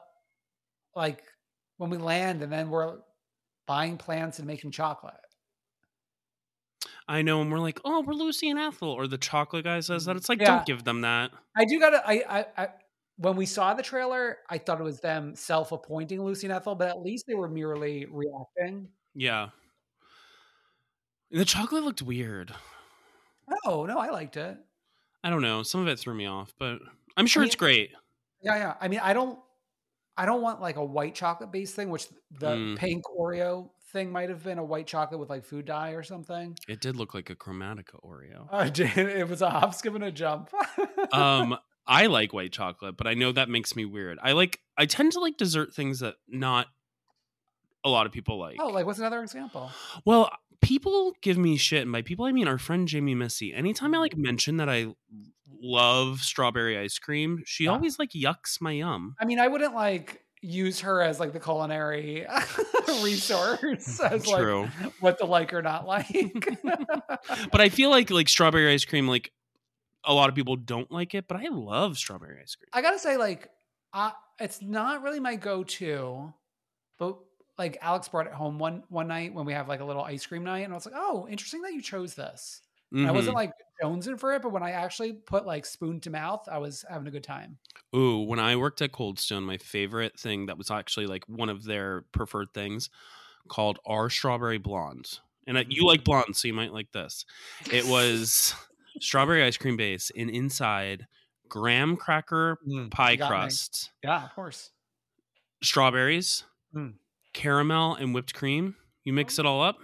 [0.95, 1.21] like
[1.77, 2.97] when we land and then we're
[3.67, 5.13] buying plants and making chocolate.
[7.09, 7.41] I know.
[7.41, 8.89] And we're like, oh, we're Lucy and Ethel.
[8.89, 10.15] Or the chocolate guy says that.
[10.15, 10.57] It's like, Yeah.
[10.57, 11.31] don't give them that.
[11.55, 12.01] I do gotta.
[12.05, 12.67] I, I, I,
[13.17, 16.89] when we saw the trailer, I thought it was them self-appointing Lucy and Ethel, but
[16.89, 18.89] at least they were merely reacting.
[19.15, 19.49] Yeah.
[21.31, 22.53] The chocolate looked weird.
[23.65, 24.57] Oh no, I liked it.
[25.23, 25.63] I don't know.
[25.63, 26.79] Some of it threw me off, but
[27.15, 27.91] I'm sure mean- it's great.
[28.41, 28.73] Yeah, yeah.
[28.79, 29.39] I mean, I don't,
[30.15, 32.77] I don't want like a white chocolate based thing, which the Mm.
[32.77, 36.55] pink Oreo thing might have been a white chocolate with like food dye or something.
[36.67, 38.47] It did look like a Chromatica Oreo.
[38.51, 38.67] I.
[39.01, 40.51] It was a hop, skip, and a jump.
[41.13, 41.57] Um,
[41.87, 44.19] I like white chocolate, but I know that makes me weird.
[44.21, 44.59] I like.
[44.77, 46.67] I tend to like dessert things that not
[47.85, 48.57] a lot of people like.
[48.59, 49.71] oh, like what's another example?
[50.05, 50.29] Well,
[50.61, 53.53] people give me shit, and by people I mean our friend Jamie Missy.
[53.53, 54.01] Anytime I mm.
[54.01, 54.87] like mention that I
[55.61, 57.71] love strawberry ice cream, she Yeah.
[57.71, 59.15] always like yucks my yum.
[59.19, 62.25] I mean, I wouldn't like use her as like the culinary
[63.03, 64.63] resource as True.
[64.83, 66.07] like what to like or not like.
[67.51, 69.31] But I feel like like strawberry ice cream, like
[70.03, 72.69] a lot of people don't like it, but I love strawberry ice cream.
[72.73, 73.49] I gotta say, like,
[73.93, 76.33] I, it's not really my go-to,
[76.97, 77.17] but
[77.57, 80.25] like Alex brought it home one one night when we have like a little ice
[80.25, 82.61] cream night, and I was like, oh, interesting that you chose this.
[82.91, 83.47] And I wasn't mm-hmm.
[83.47, 83.53] like
[83.83, 87.07] jonesing for it, but when I actually put like spoon to mouth, I was having
[87.07, 87.57] a good time.
[87.93, 91.49] Ooh, when I worked at Cold Stone, my favorite thing that was actually like one
[91.49, 92.89] of their preferred things
[93.49, 95.19] called our strawberry blonde.
[95.45, 95.85] And you mm-hmm.
[95.85, 97.25] like blonde, so you might like this.
[97.71, 98.55] It was
[99.01, 101.07] strawberry ice cream base, and inside
[101.49, 103.35] graham cracker mm, pie you got me.
[103.35, 104.71] crust, Yeah, of course.
[105.61, 106.43] strawberries,
[106.75, 106.93] Mm.
[107.37, 108.75] Caramel, and whipped cream.
[109.03, 109.77] You mix oh, it all up.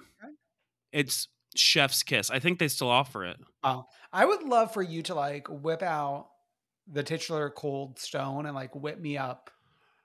[0.91, 2.30] It's chef's kiss.
[2.30, 3.38] I think they still offer it.
[3.64, 3.88] Wow.
[4.12, 6.30] I would love for you to like whip out
[6.91, 9.49] the titular cold stone and like whip me up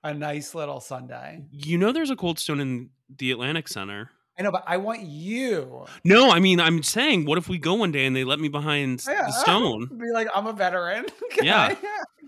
[0.04, 1.42] a nice little Sunday.
[1.50, 4.10] You know, there's a Cold Stone in the Atlantic Center.
[4.38, 5.86] I know, but I want you.
[6.04, 8.48] No, I mean, I'm saying, what if we go one day and they let me
[8.48, 9.86] behind oh, Yeah, the stone?
[9.98, 11.06] Be like, I'm a veteran.
[11.30, 11.62] Can Yeah.
[11.62, 11.76] I-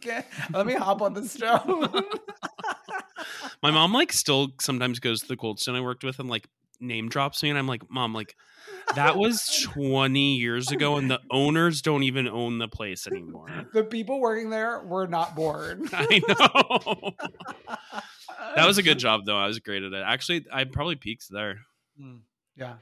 [0.01, 1.89] can- let me hop on the stone.
[3.63, 6.47] My mom like still sometimes goes to the Cold Stone I worked with and like
[6.81, 8.35] name drops me, and I'm like, Mom, like
[8.95, 13.49] that was 20 years ago, and the owners don't even own the place anymore.
[13.73, 15.89] the people working there were not born.
[15.93, 17.13] I know.
[18.57, 19.37] that was a good job though.
[19.37, 20.03] I was great at it.
[20.05, 21.61] Actually, I probably peaked there.
[22.01, 22.21] Mm,
[22.57, 22.75] yeah.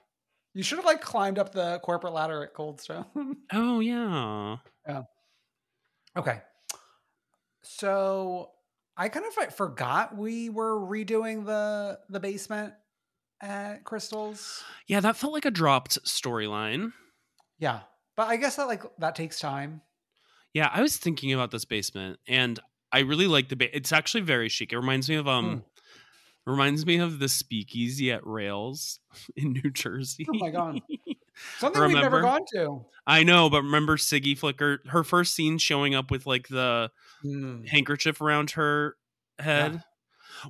[0.55, 3.07] You should have like climbed up the corporate ladder at Coldstone.
[3.53, 4.57] Oh yeah.
[4.87, 5.03] yeah.
[6.17, 6.41] okay.
[7.63, 8.51] So
[8.99, 12.75] I kind of forgot we were redoing the the basement
[13.41, 14.65] at Crystals.
[14.89, 16.93] Yeah, that felt like a dropped storyline.
[17.59, 17.81] Yeah.
[18.17, 19.83] But I guess that like that takes time.
[20.53, 22.59] Yeah, I was thinking about this basement, and
[22.91, 23.55] I really like the.
[23.55, 24.73] Ba- it's actually very chic.
[24.73, 25.63] It reminds me of um,
[26.45, 28.99] reminds me of the speakeasy at Rails
[29.37, 30.27] in New Jersey.
[30.29, 30.81] Oh my god.
[31.59, 32.85] Something we've never gone to.
[33.07, 34.83] I know, but remember Siggy Flicker?
[34.89, 36.91] Her first scene showing up with like the
[37.25, 37.67] Mm.
[37.69, 38.97] handkerchief around her
[39.39, 39.83] head.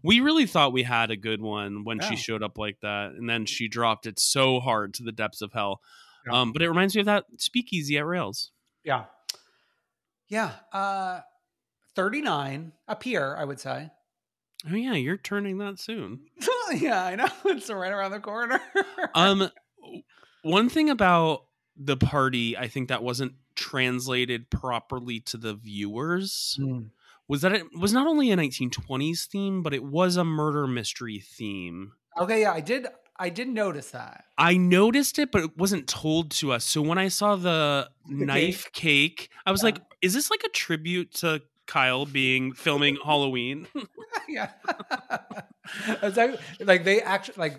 [0.03, 3.29] We really thought we had a good one when she showed up like that, and
[3.31, 5.81] then she dropped it so hard to the depths of hell.
[6.27, 6.41] Yeah.
[6.41, 8.51] Um, but it reminds me of that speakeasy at Rails.
[8.85, 9.05] Yeah.
[10.29, 10.53] Yeah.
[10.73, 11.21] Uh
[11.95, 13.91] 39 up here, I would say.
[14.71, 16.21] Oh yeah, you're turning that soon.
[16.75, 17.29] yeah, I know.
[17.47, 18.61] It's right around the corner.
[19.15, 19.49] Um,
[20.49, 21.45] one thing about
[21.77, 26.91] the party, I think that wasn't translated properly to the viewers Mm.
[27.29, 31.19] was that it was not only a 1920s theme, but it was a murder mystery
[31.21, 31.93] theme.
[32.17, 32.87] Okay, yeah, I did
[33.21, 34.27] I did notice that.
[34.39, 36.65] I noticed it, but it wasn't told to us.
[36.65, 39.67] So when I saw the, The knife cake, I was Yeah.
[39.67, 43.67] like, "Is this like a tribute to Kyle being filming Halloween?"
[44.29, 44.53] yeah.
[46.03, 47.57] like, like they actually like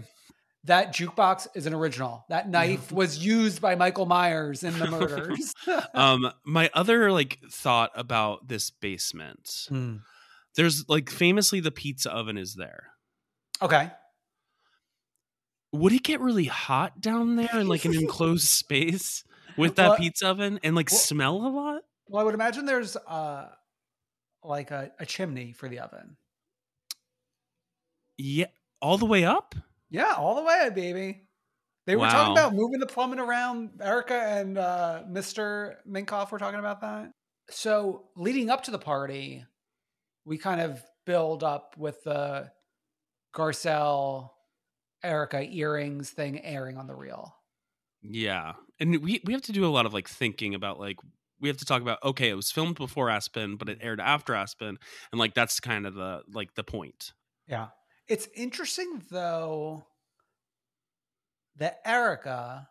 [0.66, 2.26] that jukebox is an original.
[2.30, 5.54] That knife was used by Michael Myers in the murders.
[5.94, 9.98] um, my other like thought about this basement, Hmm.
[10.56, 12.88] there's like famously the pizza oven is there.
[13.62, 13.90] Okay.
[15.72, 19.24] Would it get really hot down there in like an enclosed space
[19.58, 21.82] with that Well- pizza oven and like well- smell a lot?
[22.08, 23.50] Well, I would imagine there's uh
[24.44, 26.18] like a, a chimney for the oven.
[28.18, 28.48] Yeah,
[28.82, 29.54] all the way up.
[29.90, 31.24] Yeah, all the way, baby.
[31.86, 33.82] They were talking about moving the plumbing around.
[33.82, 35.76] Erika and uh, Mr.
[35.90, 37.10] Minkoff were talking about that.
[37.50, 39.44] So leading up to the party,
[40.24, 42.52] we kind of build up with the
[43.36, 44.30] Garcelle
[45.04, 47.34] Erika earrings thing airing on the reel.
[48.04, 48.54] Yeah.
[48.80, 50.98] And we we have to do a lot of like thinking about like
[51.42, 54.36] we have to talk about okay, it was filmed before Aspen, but it aired after
[54.36, 54.78] Aspen,
[55.12, 57.14] and like that's kind of the like the point.
[57.48, 57.70] Yeah.
[58.10, 59.86] It's interesting though
[61.58, 62.68] that Erika,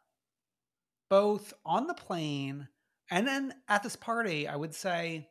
[1.09, 2.68] both on the plane
[3.11, 5.28] and then at this party, I would say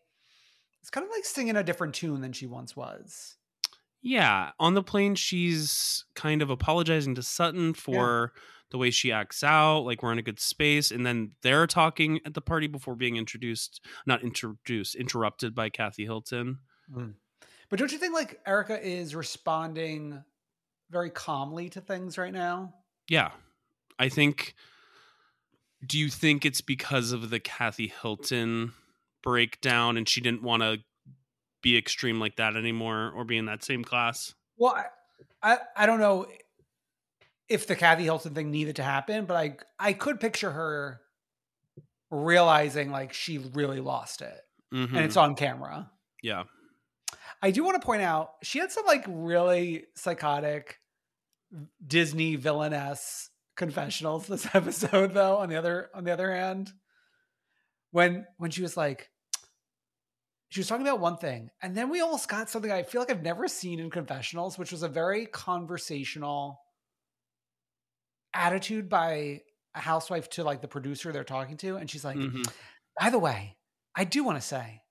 [0.82, 3.36] it's kind of like singing a different tune than she once was.
[4.02, 8.32] Yeah, on the plane she's kind of apologizing to Sutton for
[8.72, 12.20] the way she acts out, like we're in a good space, and then they're talking
[12.26, 16.60] at the party before being introduced, not introduced, interrupted by Kathy Hilton.
[16.94, 17.16] Mm.
[17.70, 20.24] But don't you think like Erika is responding
[20.90, 22.74] very calmly to things right now?
[23.10, 23.32] Yeah.
[24.00, 24.54] I think
[25.86, 28.74] do you think it's because of the Kathy Hilton
[29.22, 30.78] breakdown and she didn't want to
[31.62, 34.34] be extreme like that anymore or be in that same class?
[34.58, 34.86] Well, I,
[35.54, 36.26] I I don't know
[37.50, 41.02] if the Kathy Hilton thing needed to happen, but I I could picture her
[42.10, 44.42] realizing like she really lost it,
[44.74, 44.88] Mhm.
[44.90, 45.92] and it's on camera.
[46.24, 46.44] yeah.
[47.42, 50.80] I do want to point out she had some like really psychotic
[51.86, 56.72] Disney villainess confessionals this episode though on the other on the other hand
[57.92, 59.10] when when she was like
[60.50, 63.10] she was talking about one thing and then we almost got something I feel like
[63.12, 66.60] I've never seen in confessionals which was a very conversational
[68.34, 69.42] attitude by
[69.74, 72.48] a housewife to like the producer they're talking to and she's like Mhm.
[73.00, 73.58] by the way
[73.96, 74.82] I do want to say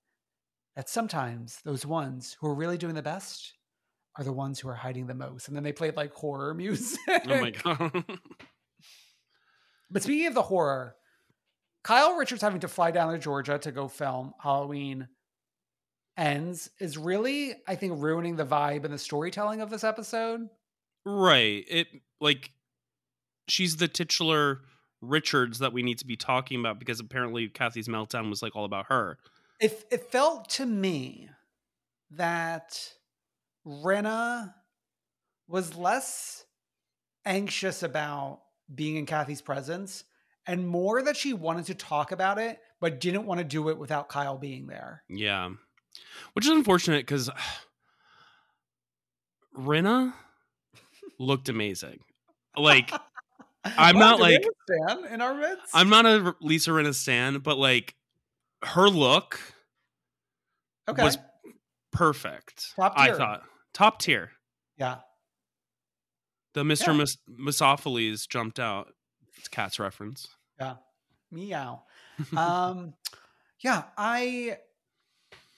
[0.76, 3.54] that sometimes those ones who are really doing the best
[4.16, 5.48] are the ones who are hiding the most.
[5.48, 7.00] And then they played like horror music.
[7.08, 8.04] Oh my god.
[9.90, 10.96] But speaking of the horror,
[11.84, 15.08] Kyle Richards having to fly down to Georgia to go film Halloween
[16.16, 20.48] ends is really, I think, ruining the vibe and the storytelling of this episode.
[21.04, 21.64] right.
[21.68, 21.88] It
[22.20, 22.50] like
[23.48, 24.62] she's the titular
[25.02, 28.64] Richards that we need to be talking about because apparently Kathy's meltdown was like all
[28.64, 29.18] about her.
[29.60, 31.30] It, it felt to me
[32.10, 32.92] that
[33.66, 34.54] Rinna
[35.48, 36.44] was less
[37.24, 38.40] anxious about
[38.72, 40.04] being in Kathy's presence
[40.46, 43.78] and more that she wanted to talk about it, but didn't want to do it
[43.78, 45.02] without Kyle being there.
[45.08, 45.50] Yeah.
[46.34, 47.30] Which is unfortunate because
[49.58, 50.12] Rinna
[51.18, 52.00] looked amazing.
[52.56, 52.92] Like,
[53.64, 55.70] I'm Wow, not do we have like- a Stan in our midst.
[55.74, 57.95] I'm not a Lisa Rinna stan, but like
[58.66, 59.38] her look
[60.88, 61.02] okay.
[61.02, 61.18] was
[61.92, 62.74] perfect.
[62.76, 63.14] Top tier.
[63.14, 63.42] I thought
[63.72, 64.30] top tier.
[64.76, 64.98] yeah.
[66.54, 66.88] The Mr.
[66.88, 66.92] Yeah.
[66.94, 68.88] Mis- Mistoffelees jumped out.
[69.36, 70.28] It's Cat's reference.
[70.58, 70.74] Yeah.
[71.30, 71.82] Meow.
[72.36, 72.94] um
[73.60, 74.58] yeah, I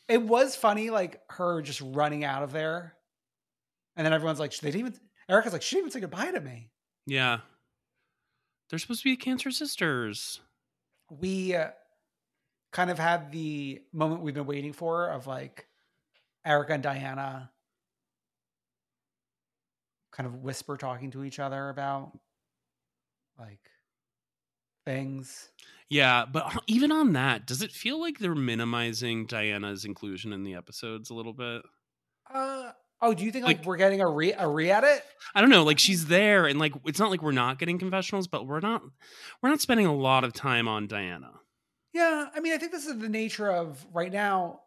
[0.09, 2.95] it was funny like her just running out of there.
[3.97, 6.41] And then everyone's like, they didn't even Erika's like, she didn't even say goodbye to
[6.41, 6.71] me.
[7.07, 7.39] Yeah.
[8.69, 10.41] They're supposed to be cancer sisters.
[11.11, 11.71] We uh,
[12.79, 15.67] kind of had the moment we've been waiting for of like
[16.47, 17.51] Erika and Diana
[20.13, 22.17] kind of whisper talking to each other about
[23.37, 23.59] like
[24.87, 25.49] things.
[25.91, 30.55] Yeah, but even on that, does it feel like they're minimizing Diana's inclusion in the
[30.55, 31.63] episodes a little bit?
[32.33, 32.71] Uh
[33.03, 35.03] oh, do you think like, Like- we're getting a re a re edit?
[35.35, 38.29] I don't know, like she's there and like it's not like we're not getting confessionals,
[38.29, 38.83] but we're not
[39.43, 41.33] we're not spending a lot of time on Diana.
[41.93, 44.61] Yeah, I mean, I think this is the nature of right now.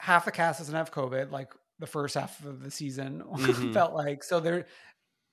[0.00, 3.72] Half the cast doesn't have COVID, like the first half of the season Mhm.
[3.72, 4.22] felt like.
[4.22, 4.66] So they're,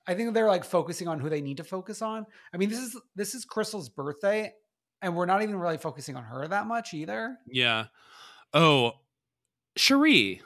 [0.08, 2.26] I think they're like focusing on who they need to focus on.
[2.52, 4.52] I mean, this is this is Crystal's birthday,
[5.02, 7.36] and we're not even really focusing on her that much either.
[7.46, 7.86] Yeah.
[8.52, 8.92] Oh,
[9.78, 10.40] Sheree.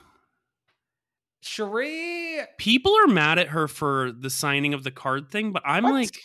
[1.43, 5.84] Sheree, People are mad at her for the signing of the card thing, but I'm
[5.84, 5.95] What?
[5.95, 6.18] like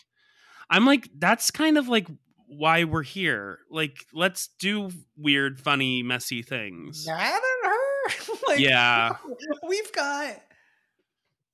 [0.69, 2.07] I'm like that's kind of like
[2.47, 3.59] why we're here.
[3.69, 7.05] Like let's do weird, funny, messy things.
[7.07, 8.33] mad at her?
[8.47, 9.15] like, Yeah.
[9.67, 10.35] we've got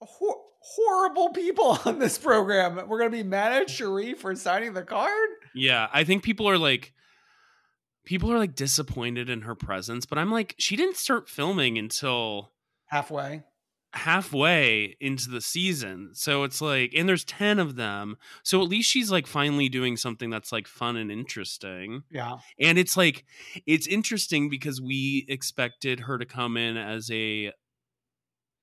[0.02, 2.88] hor- horrible people on this program.
[2.88, 5.30] We're gonna be mad at Sheree for signing the card.
[5.56, 6.94] Yeah, I think people are like
[8.06, 12.52] people are like disappointed in her presence, but I'm like she didn't start filming until
[12.86, 13.44] Halfway.
[13.94, 16.12] Halfway into the season.
[16.14, 18.16] So it's like and there's 10 of them.
[18.44, 22.04] So at least she's like finally doing something that's like fun and interesting.
[22.10, 22.38] Yeah.
[22.60, 23.26] And it's like
[23.66, 27.52] it's interesting because we expected her to come in as a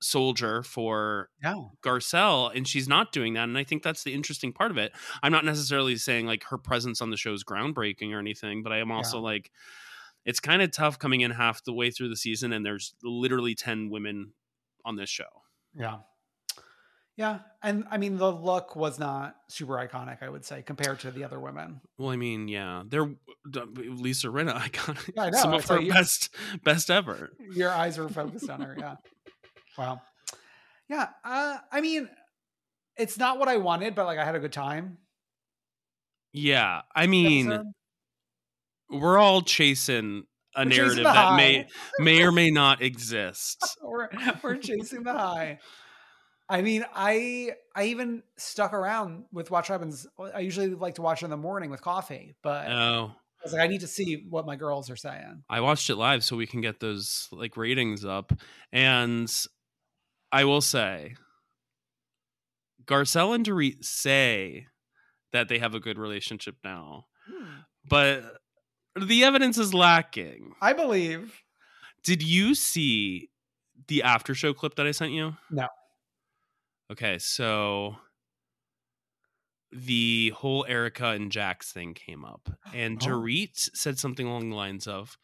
[0.00, 1.56] soldier for Yeah.
[1.82, 4.92] Garcelle and she's not doing that and I think that's the interesting part of it.
[5.22, 8.72] I'm not necessarily saying like her presence on the show is groundbreaking or anything, but
[8.72, 9.24] I am also Yeah.
[9.24, 9.50] like
[10.24, 13.54] it's kind of tough coming in half the way through the season and there's literally
[13.54, 14.32] 10 women
[14.88, 15.24] on this show.
[15.74, 15.98] Yeah.
[17.16, 17.40] Yeah.
[17.62, 21.24] And I mean, the look was not super iconic, I would say, compared to the
[21.24, 21.80] other women.
[21.98, 23.10] Well, I mean, yeah, they're
[23.74, 25.12] Lisa Rinna iconic.
[25.16, 26.34] Yeah, I know, Some of her you- best
[26.64, 27.30] best ever.
[27.52, 28.76] Your eyes were focused on her.
[28.78, 28.96] Yeah.
[29.76, 30.00] Wow.
[30.88, 31.08] Yeah.
[31.24, 32.08] Uh, I mean,
[32.96, 34.98] it's not what I wanted, but like I had a good time.
[36.32, 37.66] Yeah, I mean, episode.
[38.90, 40.24] we're all chasing
[40.58, 41.66] a We're narrative that may high.
[42.00, 43.78] may or may not exist.
[43.82, 44.08] we're,
[44.42, 45.58] we're chasing the high.
[46.48, 50.06] I mean, I I even stuck around with Watch Happens.
[50.34, 53.12] I usually like to watch it in the morning with coffee, but oh.
[53.12, 55.44] I Oh, was like, I need to see what my girls are saying.
[55.48, 58.32] I watched it live so we can get those like ratings up.
[58.72, 59.32] And
[60.32, 61.14] I will say,
[62.84, 64.66] Garcelle and Dorit say
[65.32, 67.44] that they have a good relationship now, hmm.
[67.88, 68.24] but
[68.98, 70.54] the evidence is lacking.
[70.60, 71.42] I believe.
[72.02, 73.30] Did you see
[73.88, 75.36] the after show clip that I sent you?
[75.50, 75.68] No.
[76.90, 77.96] Okay, so
[79.70, 83.06] the whole Erika and Jax thing came up, and Oh.
[83.06, 85.18] Dorit said something along the lines of,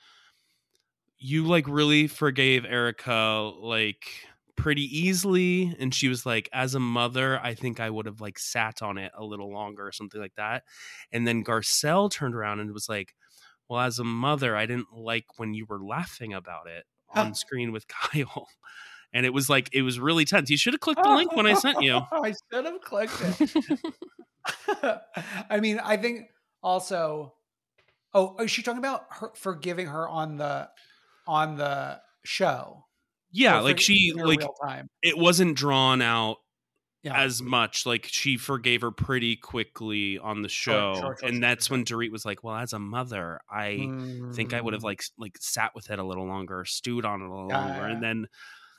[1.16, 7.40] "You like really forgave Erika like pretty easily," and she was like, "As a mother,
[7.40, 10.34] I think I would have like sat on it a little longer or something like
[10.34, 10.64] that."
[11.10, 13.14] And then Garcelle turned around and was like,
[13.68, 17.32] "Well, as a mother, I didn't like when you were laughing about it on Huh.
[17.34, 18.48] screen with Kyle."
[19.12, 20.50] And it was like it was really tense.
[20.50, 22.00] You should have clicked the link when I sent you.
[22.12, 25.00] I should have clicked it.
[25.50, 26.22] I mean, I think
[26.62, 27.34] also.
[28.12, 30.68] Oh, is she talking about her forgiving her on the
[31.26, 32.84] on the show?
[33.32, 34.42] yeah, like she like
[35.02, 36.36] it wasn't drawn out
[37.04, 37.14] Yeah.
[37.14, 37.86] as much.
[37.86, 41.84] Like she forgave her pretty quickly on the show, sure, sure, sure, and that's when
[41.84, 43.92] Dorit was like, "Well, as a mother, I
[44.32, 44.84] think I would have Mm.
[44.84, 47.86] like like sat with it a little longer, stewed on it a little Yeah, longer,
[47.86, 47.86] yeah.
[47.86, 48.26] and then."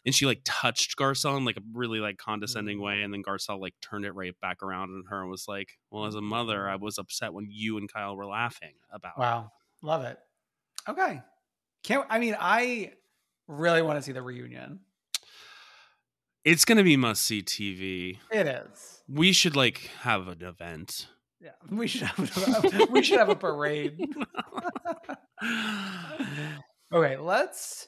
[0.06, 2.82] And she like touched Garcelle in like a really like condescending Mm.
[2.82, 5.80] way, and then Garcelle like turned it right back around on her and was like,
[5.92, 9.36] "Well, as a mother, I was upset when you and Kyle were laughing about." it."
[9.36, 9.52] Wow,
[9.82, 10.20] love it.
[10.88, 11.22] Okay,
[11.84, 12.08] can't.
[12.10, 12.94] I mean, I
[13.48, 14.82] really want to see the reunion.
[16.46, 18.20] It's gonna be must see TV.
[18.32, 19.02] It is.
[19.10, 21.08] We should like have an event.
[21.42, 24.00] Yeah, we should have a, we should have a parade.
[26.94, 27.88] okay, let's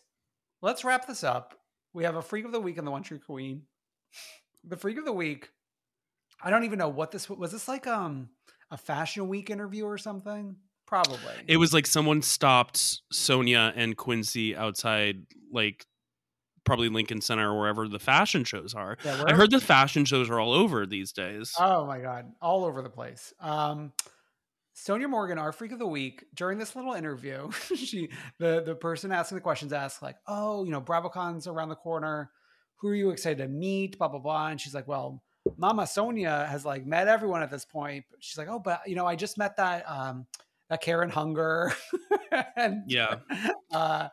[0.63, 1.53] let's wrap this up.
[1.93, 3.61] We have a freak of the week and the one true queen.
[4.63, 5.49] The freak of the week.
[6.41, 7.51] I don't even know what this was.
[7.51, 8.29] This like um
[8.71, 10.55] a fashion week interview or something?
[10.87, 11.19] Probably.
[11.47, 15.85] It was like someone stopped Sonja and Quincy outside, like
[16.67, 18.97] probably Lincoln Center or wherever the fashion shows are.
[19.03, 21.55] Yeah, I heard the fashion shows are all over these days.
[21.57, 23.33] Oh my god, all over the place.
[23.39, 23.93] Um
[24.75, 29.11] Sonja Morgan, our freak of the week, during this little interview, she the the person
[29.11, 32.29] asking the questions asked like, "Oh, you know, BravoCon's around the corner.
[32.75, 34.49] Who are you excited to meet?" Blah blah blah.
[34.49, 35.23] And she's like, "Well,
[35.57, 38.95] Mama Sonja has like met everyone at this point." But she's like, "Oh, but you
[38.95, 40.27] know, I just met that um
[40.69, 41.73] that Karen Huger."
[42.55, 43.15] and yeah.
[43.73, 44.09] uh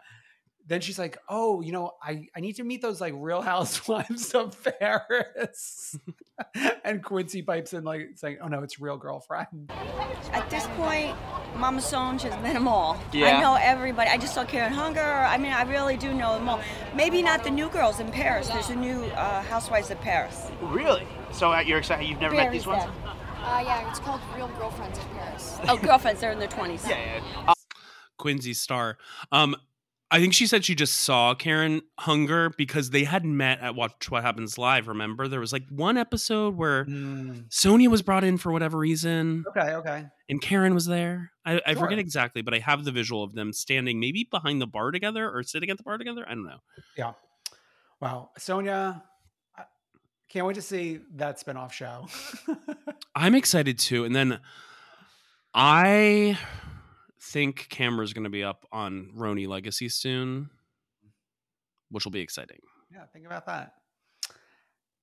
[0.66, 4.34] then she's like, "Oh, you know, I I need to meet those like Real Housewives
[4.34, 5.98] of Paris."
[6.84, 9.70] and Quincy pipes in like saying, "Oh no, it's Real Girlfriend."
[10.32, 11.14] At this point,
[11.56, 12.98] Mama Solange has met them all.
[13.12, 13.36] Yeah.
[13.36, 14.10] I know everybody.
[14.10, 15.00] I just saw Karen Huger.
[15.00, 16.60] I mean, I really do know them all.
[16.94, 18.48] Maybe not the new girls in Paris.
[18.48, 20.50] There's a new uh, Housewives of Paris.
[20.60, 21.06] Really?
[21.32, 22.08] So uh, you're excited?
[22.08, 22.84] You've never met these ones?
[23.44, 25.58] Uh, yeah, it's called Real Girlfriends of Paris.
[25.68, 26.20] Oh, girlfriends.
[26.20, 26.88] They're in their 20s.
[26.88, 27.52] Yeah, yeah.
[28.16, 28.96] Quincy Star.
[29.32, 29.54] Um,
[30.14, 34.12] I think she said she just saw Karen Huger because they had met at Watch
[34.12, 34.86] What Happens Live.
[34.86, 37.48] Remember, there was like one episode where mm.
[37.48, 40.06] Sonja was brought in for whatever reason, Okay, okay.
[40.28, 41.32] and Karen was there.
[41.44, 41.82] I, I Sure.
[41.82, 45.28] forget exactly, but I have the visual of them standing maybe behind the bar together
[45.28, 46.24] or sitting at the bar together.
[46.28, 46.58] I don't know.
[46.96, 47.14] Yeah.
[48.00, 49.02] Wow, Sonja,
[50.28, 52.06] can't wait to see that spinoff show.
[53.16, 54.04] I'm excited too.
[54.04, 54.38] And then
[55.52, 56.38] I
[57.30, 60.50] think camera's going to be up on Roni Legacy soon,
[61.90, 62.58] which will be exciting.
[62.92, 63.72] yeah, think about that.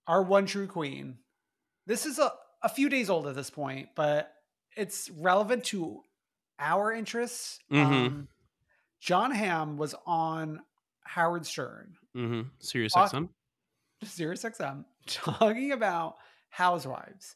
[0.08, 1.18] Our one true queen.
[1.88, 2.32] This is a,
[2.64, 4.32] a few days old at this point, but
[4.78, 6.02] it's relevant to
[6.60, 7.60] our interests.
[7.72, 7.86] Mhm.
[8.08, 8.28] Um,
[9.00, 10.62] John Hamm was on
[11.04, 12.42] Howard Stern, Mm-hmm.
[12.60, 13.30] Serious Talk- XM.
[14.04, 16.16] Sirius XM, talking about
[16.50, 17.36] housewives.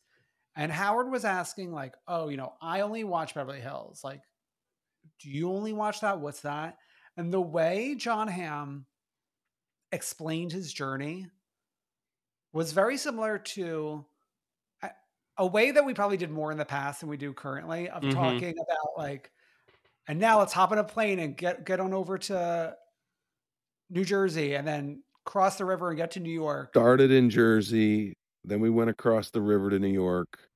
[0.56, 4.02] And Howard was asking, like, oh, you know, I only watch Beverly Hills.
[4.04, 4.22] Like,
[5.20, 6.20] do you only watch that?
[6.20, 6.78] What's that?
[7.18, 8.86] And the way John Hamm
[9.92, 11.28] explained his journey
[12.54, 14.06] was very similar to
[14.84, 14.92] a,
[15.38, 18.04] a way that we probably did more in the past than we do currently of
[18.04, 18.12] Mhm.
[18.12, 19.32] talking about like,
[20.08, 22.78] and now let's hop on a plane and get get on over to
[23.90, 26.74] New Jersey and then cross the river and get to New York.
[26.74, 30.50] started in Jersey, then we went across the river to New York,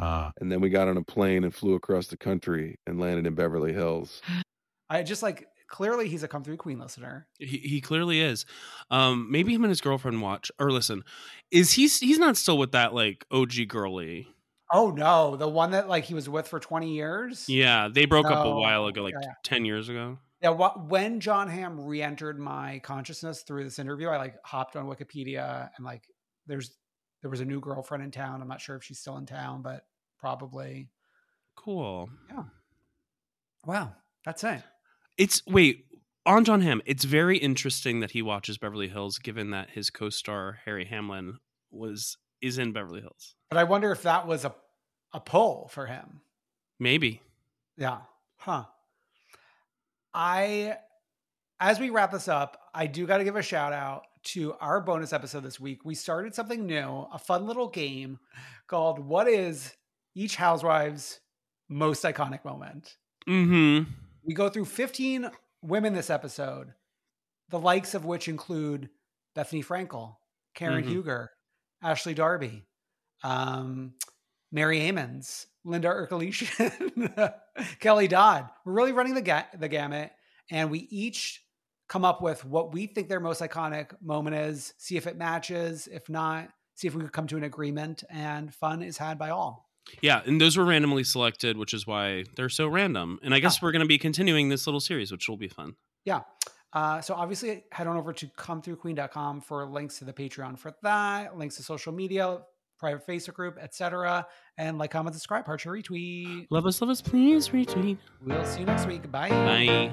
[0.00, 0.32] Ah.
[0.40, 3.34] and then we got on a plane and flew across the country and landed in
[3.34, 4.22] Beverly Hills.
[4.90, 7.28] I just like clearly he's a come through queen listener.
[7.38, 8.44] He, he clearly is.
[8.90, 11.04] Um, maybe him and his girlfriend watch or listen.
[11.50, 11.86] Is he?
[11.86, 14.26] He's not still with that like OG girly.
[14.72, 17.48] Oh no, the one that like he was with for 20 years?
[17.48, 19.32] Yeah, they broke up a while ago, like Yeah, yeah.
[19.44, 20.18] ten years ago.
[20.42, 24.86] Yeah, what, when John Hamm re-entered my consciousness through this interview, I like hopped on
[24.86, 26.04] Wikipedia and like
[26.46, 26.76] there's
[27.20, 28.40] there was a new girlfriend in town.
[28.40, 29.84] I'm not sure if she's still in town, but
[30.20, 30.88] probably.
[31.56, 32.10] Cool.
[32.30, 32.44] Yeah.
[33.66, 33.94] Wow,
[34.24, 34.62] that's it.
[35.18, 35.86] It's wait
[36.24, 36.82] on John Hamm.
[36.86, 41.38] It's very interesting that he watches Beverly Hills, given that his co-star Harry Hamlin
[41.70, 43.34] was is in Beverly Hills.
[43.50, 44.54] But I wonder if that was a
[45.12, 46.20] a pull for him.
[46.78, 47.20] Maybe.
[47.76, 47.98] Yeah.
[48.36, 48.64] Huh.
[50.14, 50.76] I,
[51.60, 54.80] as we wrap this up, I do got to give a shout out to our
[54.80, 55.84] bonus episode this week.
[55.84, 58.18] We started something new, a fun little game
[58.66, 59.74] called What is
[60.14, 61.20] Each Housewife's
[61.68, 62.96] Most Iconic Moment?
[63.28, 63.90] Mm-hmm.
[64.24, 65.30] We go through 15
[65.62, 66.72] women this episode,
[67.48, 68.90] the likes of which include
[69.36, 70.16] Bethenny Frankel,
[70.54, 70.88] Karen Mhm.
[70.88, 71.30] Huger,
[71.82, 72.66] Ashley Darby,
[73.22, 73.94] um,
[74.52, 77.32] Mary Amons, Linda Erkelishan,
[77.80, 78.48] Kelly Dodd.
[78.64, 80.10] We're really running the, ga- the gamut,
[80.50, 81.42] and we each
[81.88, 85.88] come up with what we think their most iconic moment is, see if it matches.
[85.90, 89.30] If not, see if we could come to an agreement, and fun is had by
[89.30, 89.69] all.
[90.02, 93.18] Yeah, and those were randomly selected, which is why they're so random.
[93.22, 95.76] And I guess we're going to be continuing this little series, which will be fun.
[96.04, 96.20] Yeah.
[96.72, 101.36] Uh, so obviously head on over to comethroughqueen.com for links to the Patreon for that,
[101.36, 102.38] links to social media,
[102.78, 104.26] private Facebook group, etc.
[104.56, 106.46] And like, comment, subscribe, heart, share, retweet.
[106.50, 107.98] Love us, love us, please retweet.
[108.24, 109.10] We'll see you next week.
[109.10, 109.28] Bye.
[109.30, 109.92] Bye.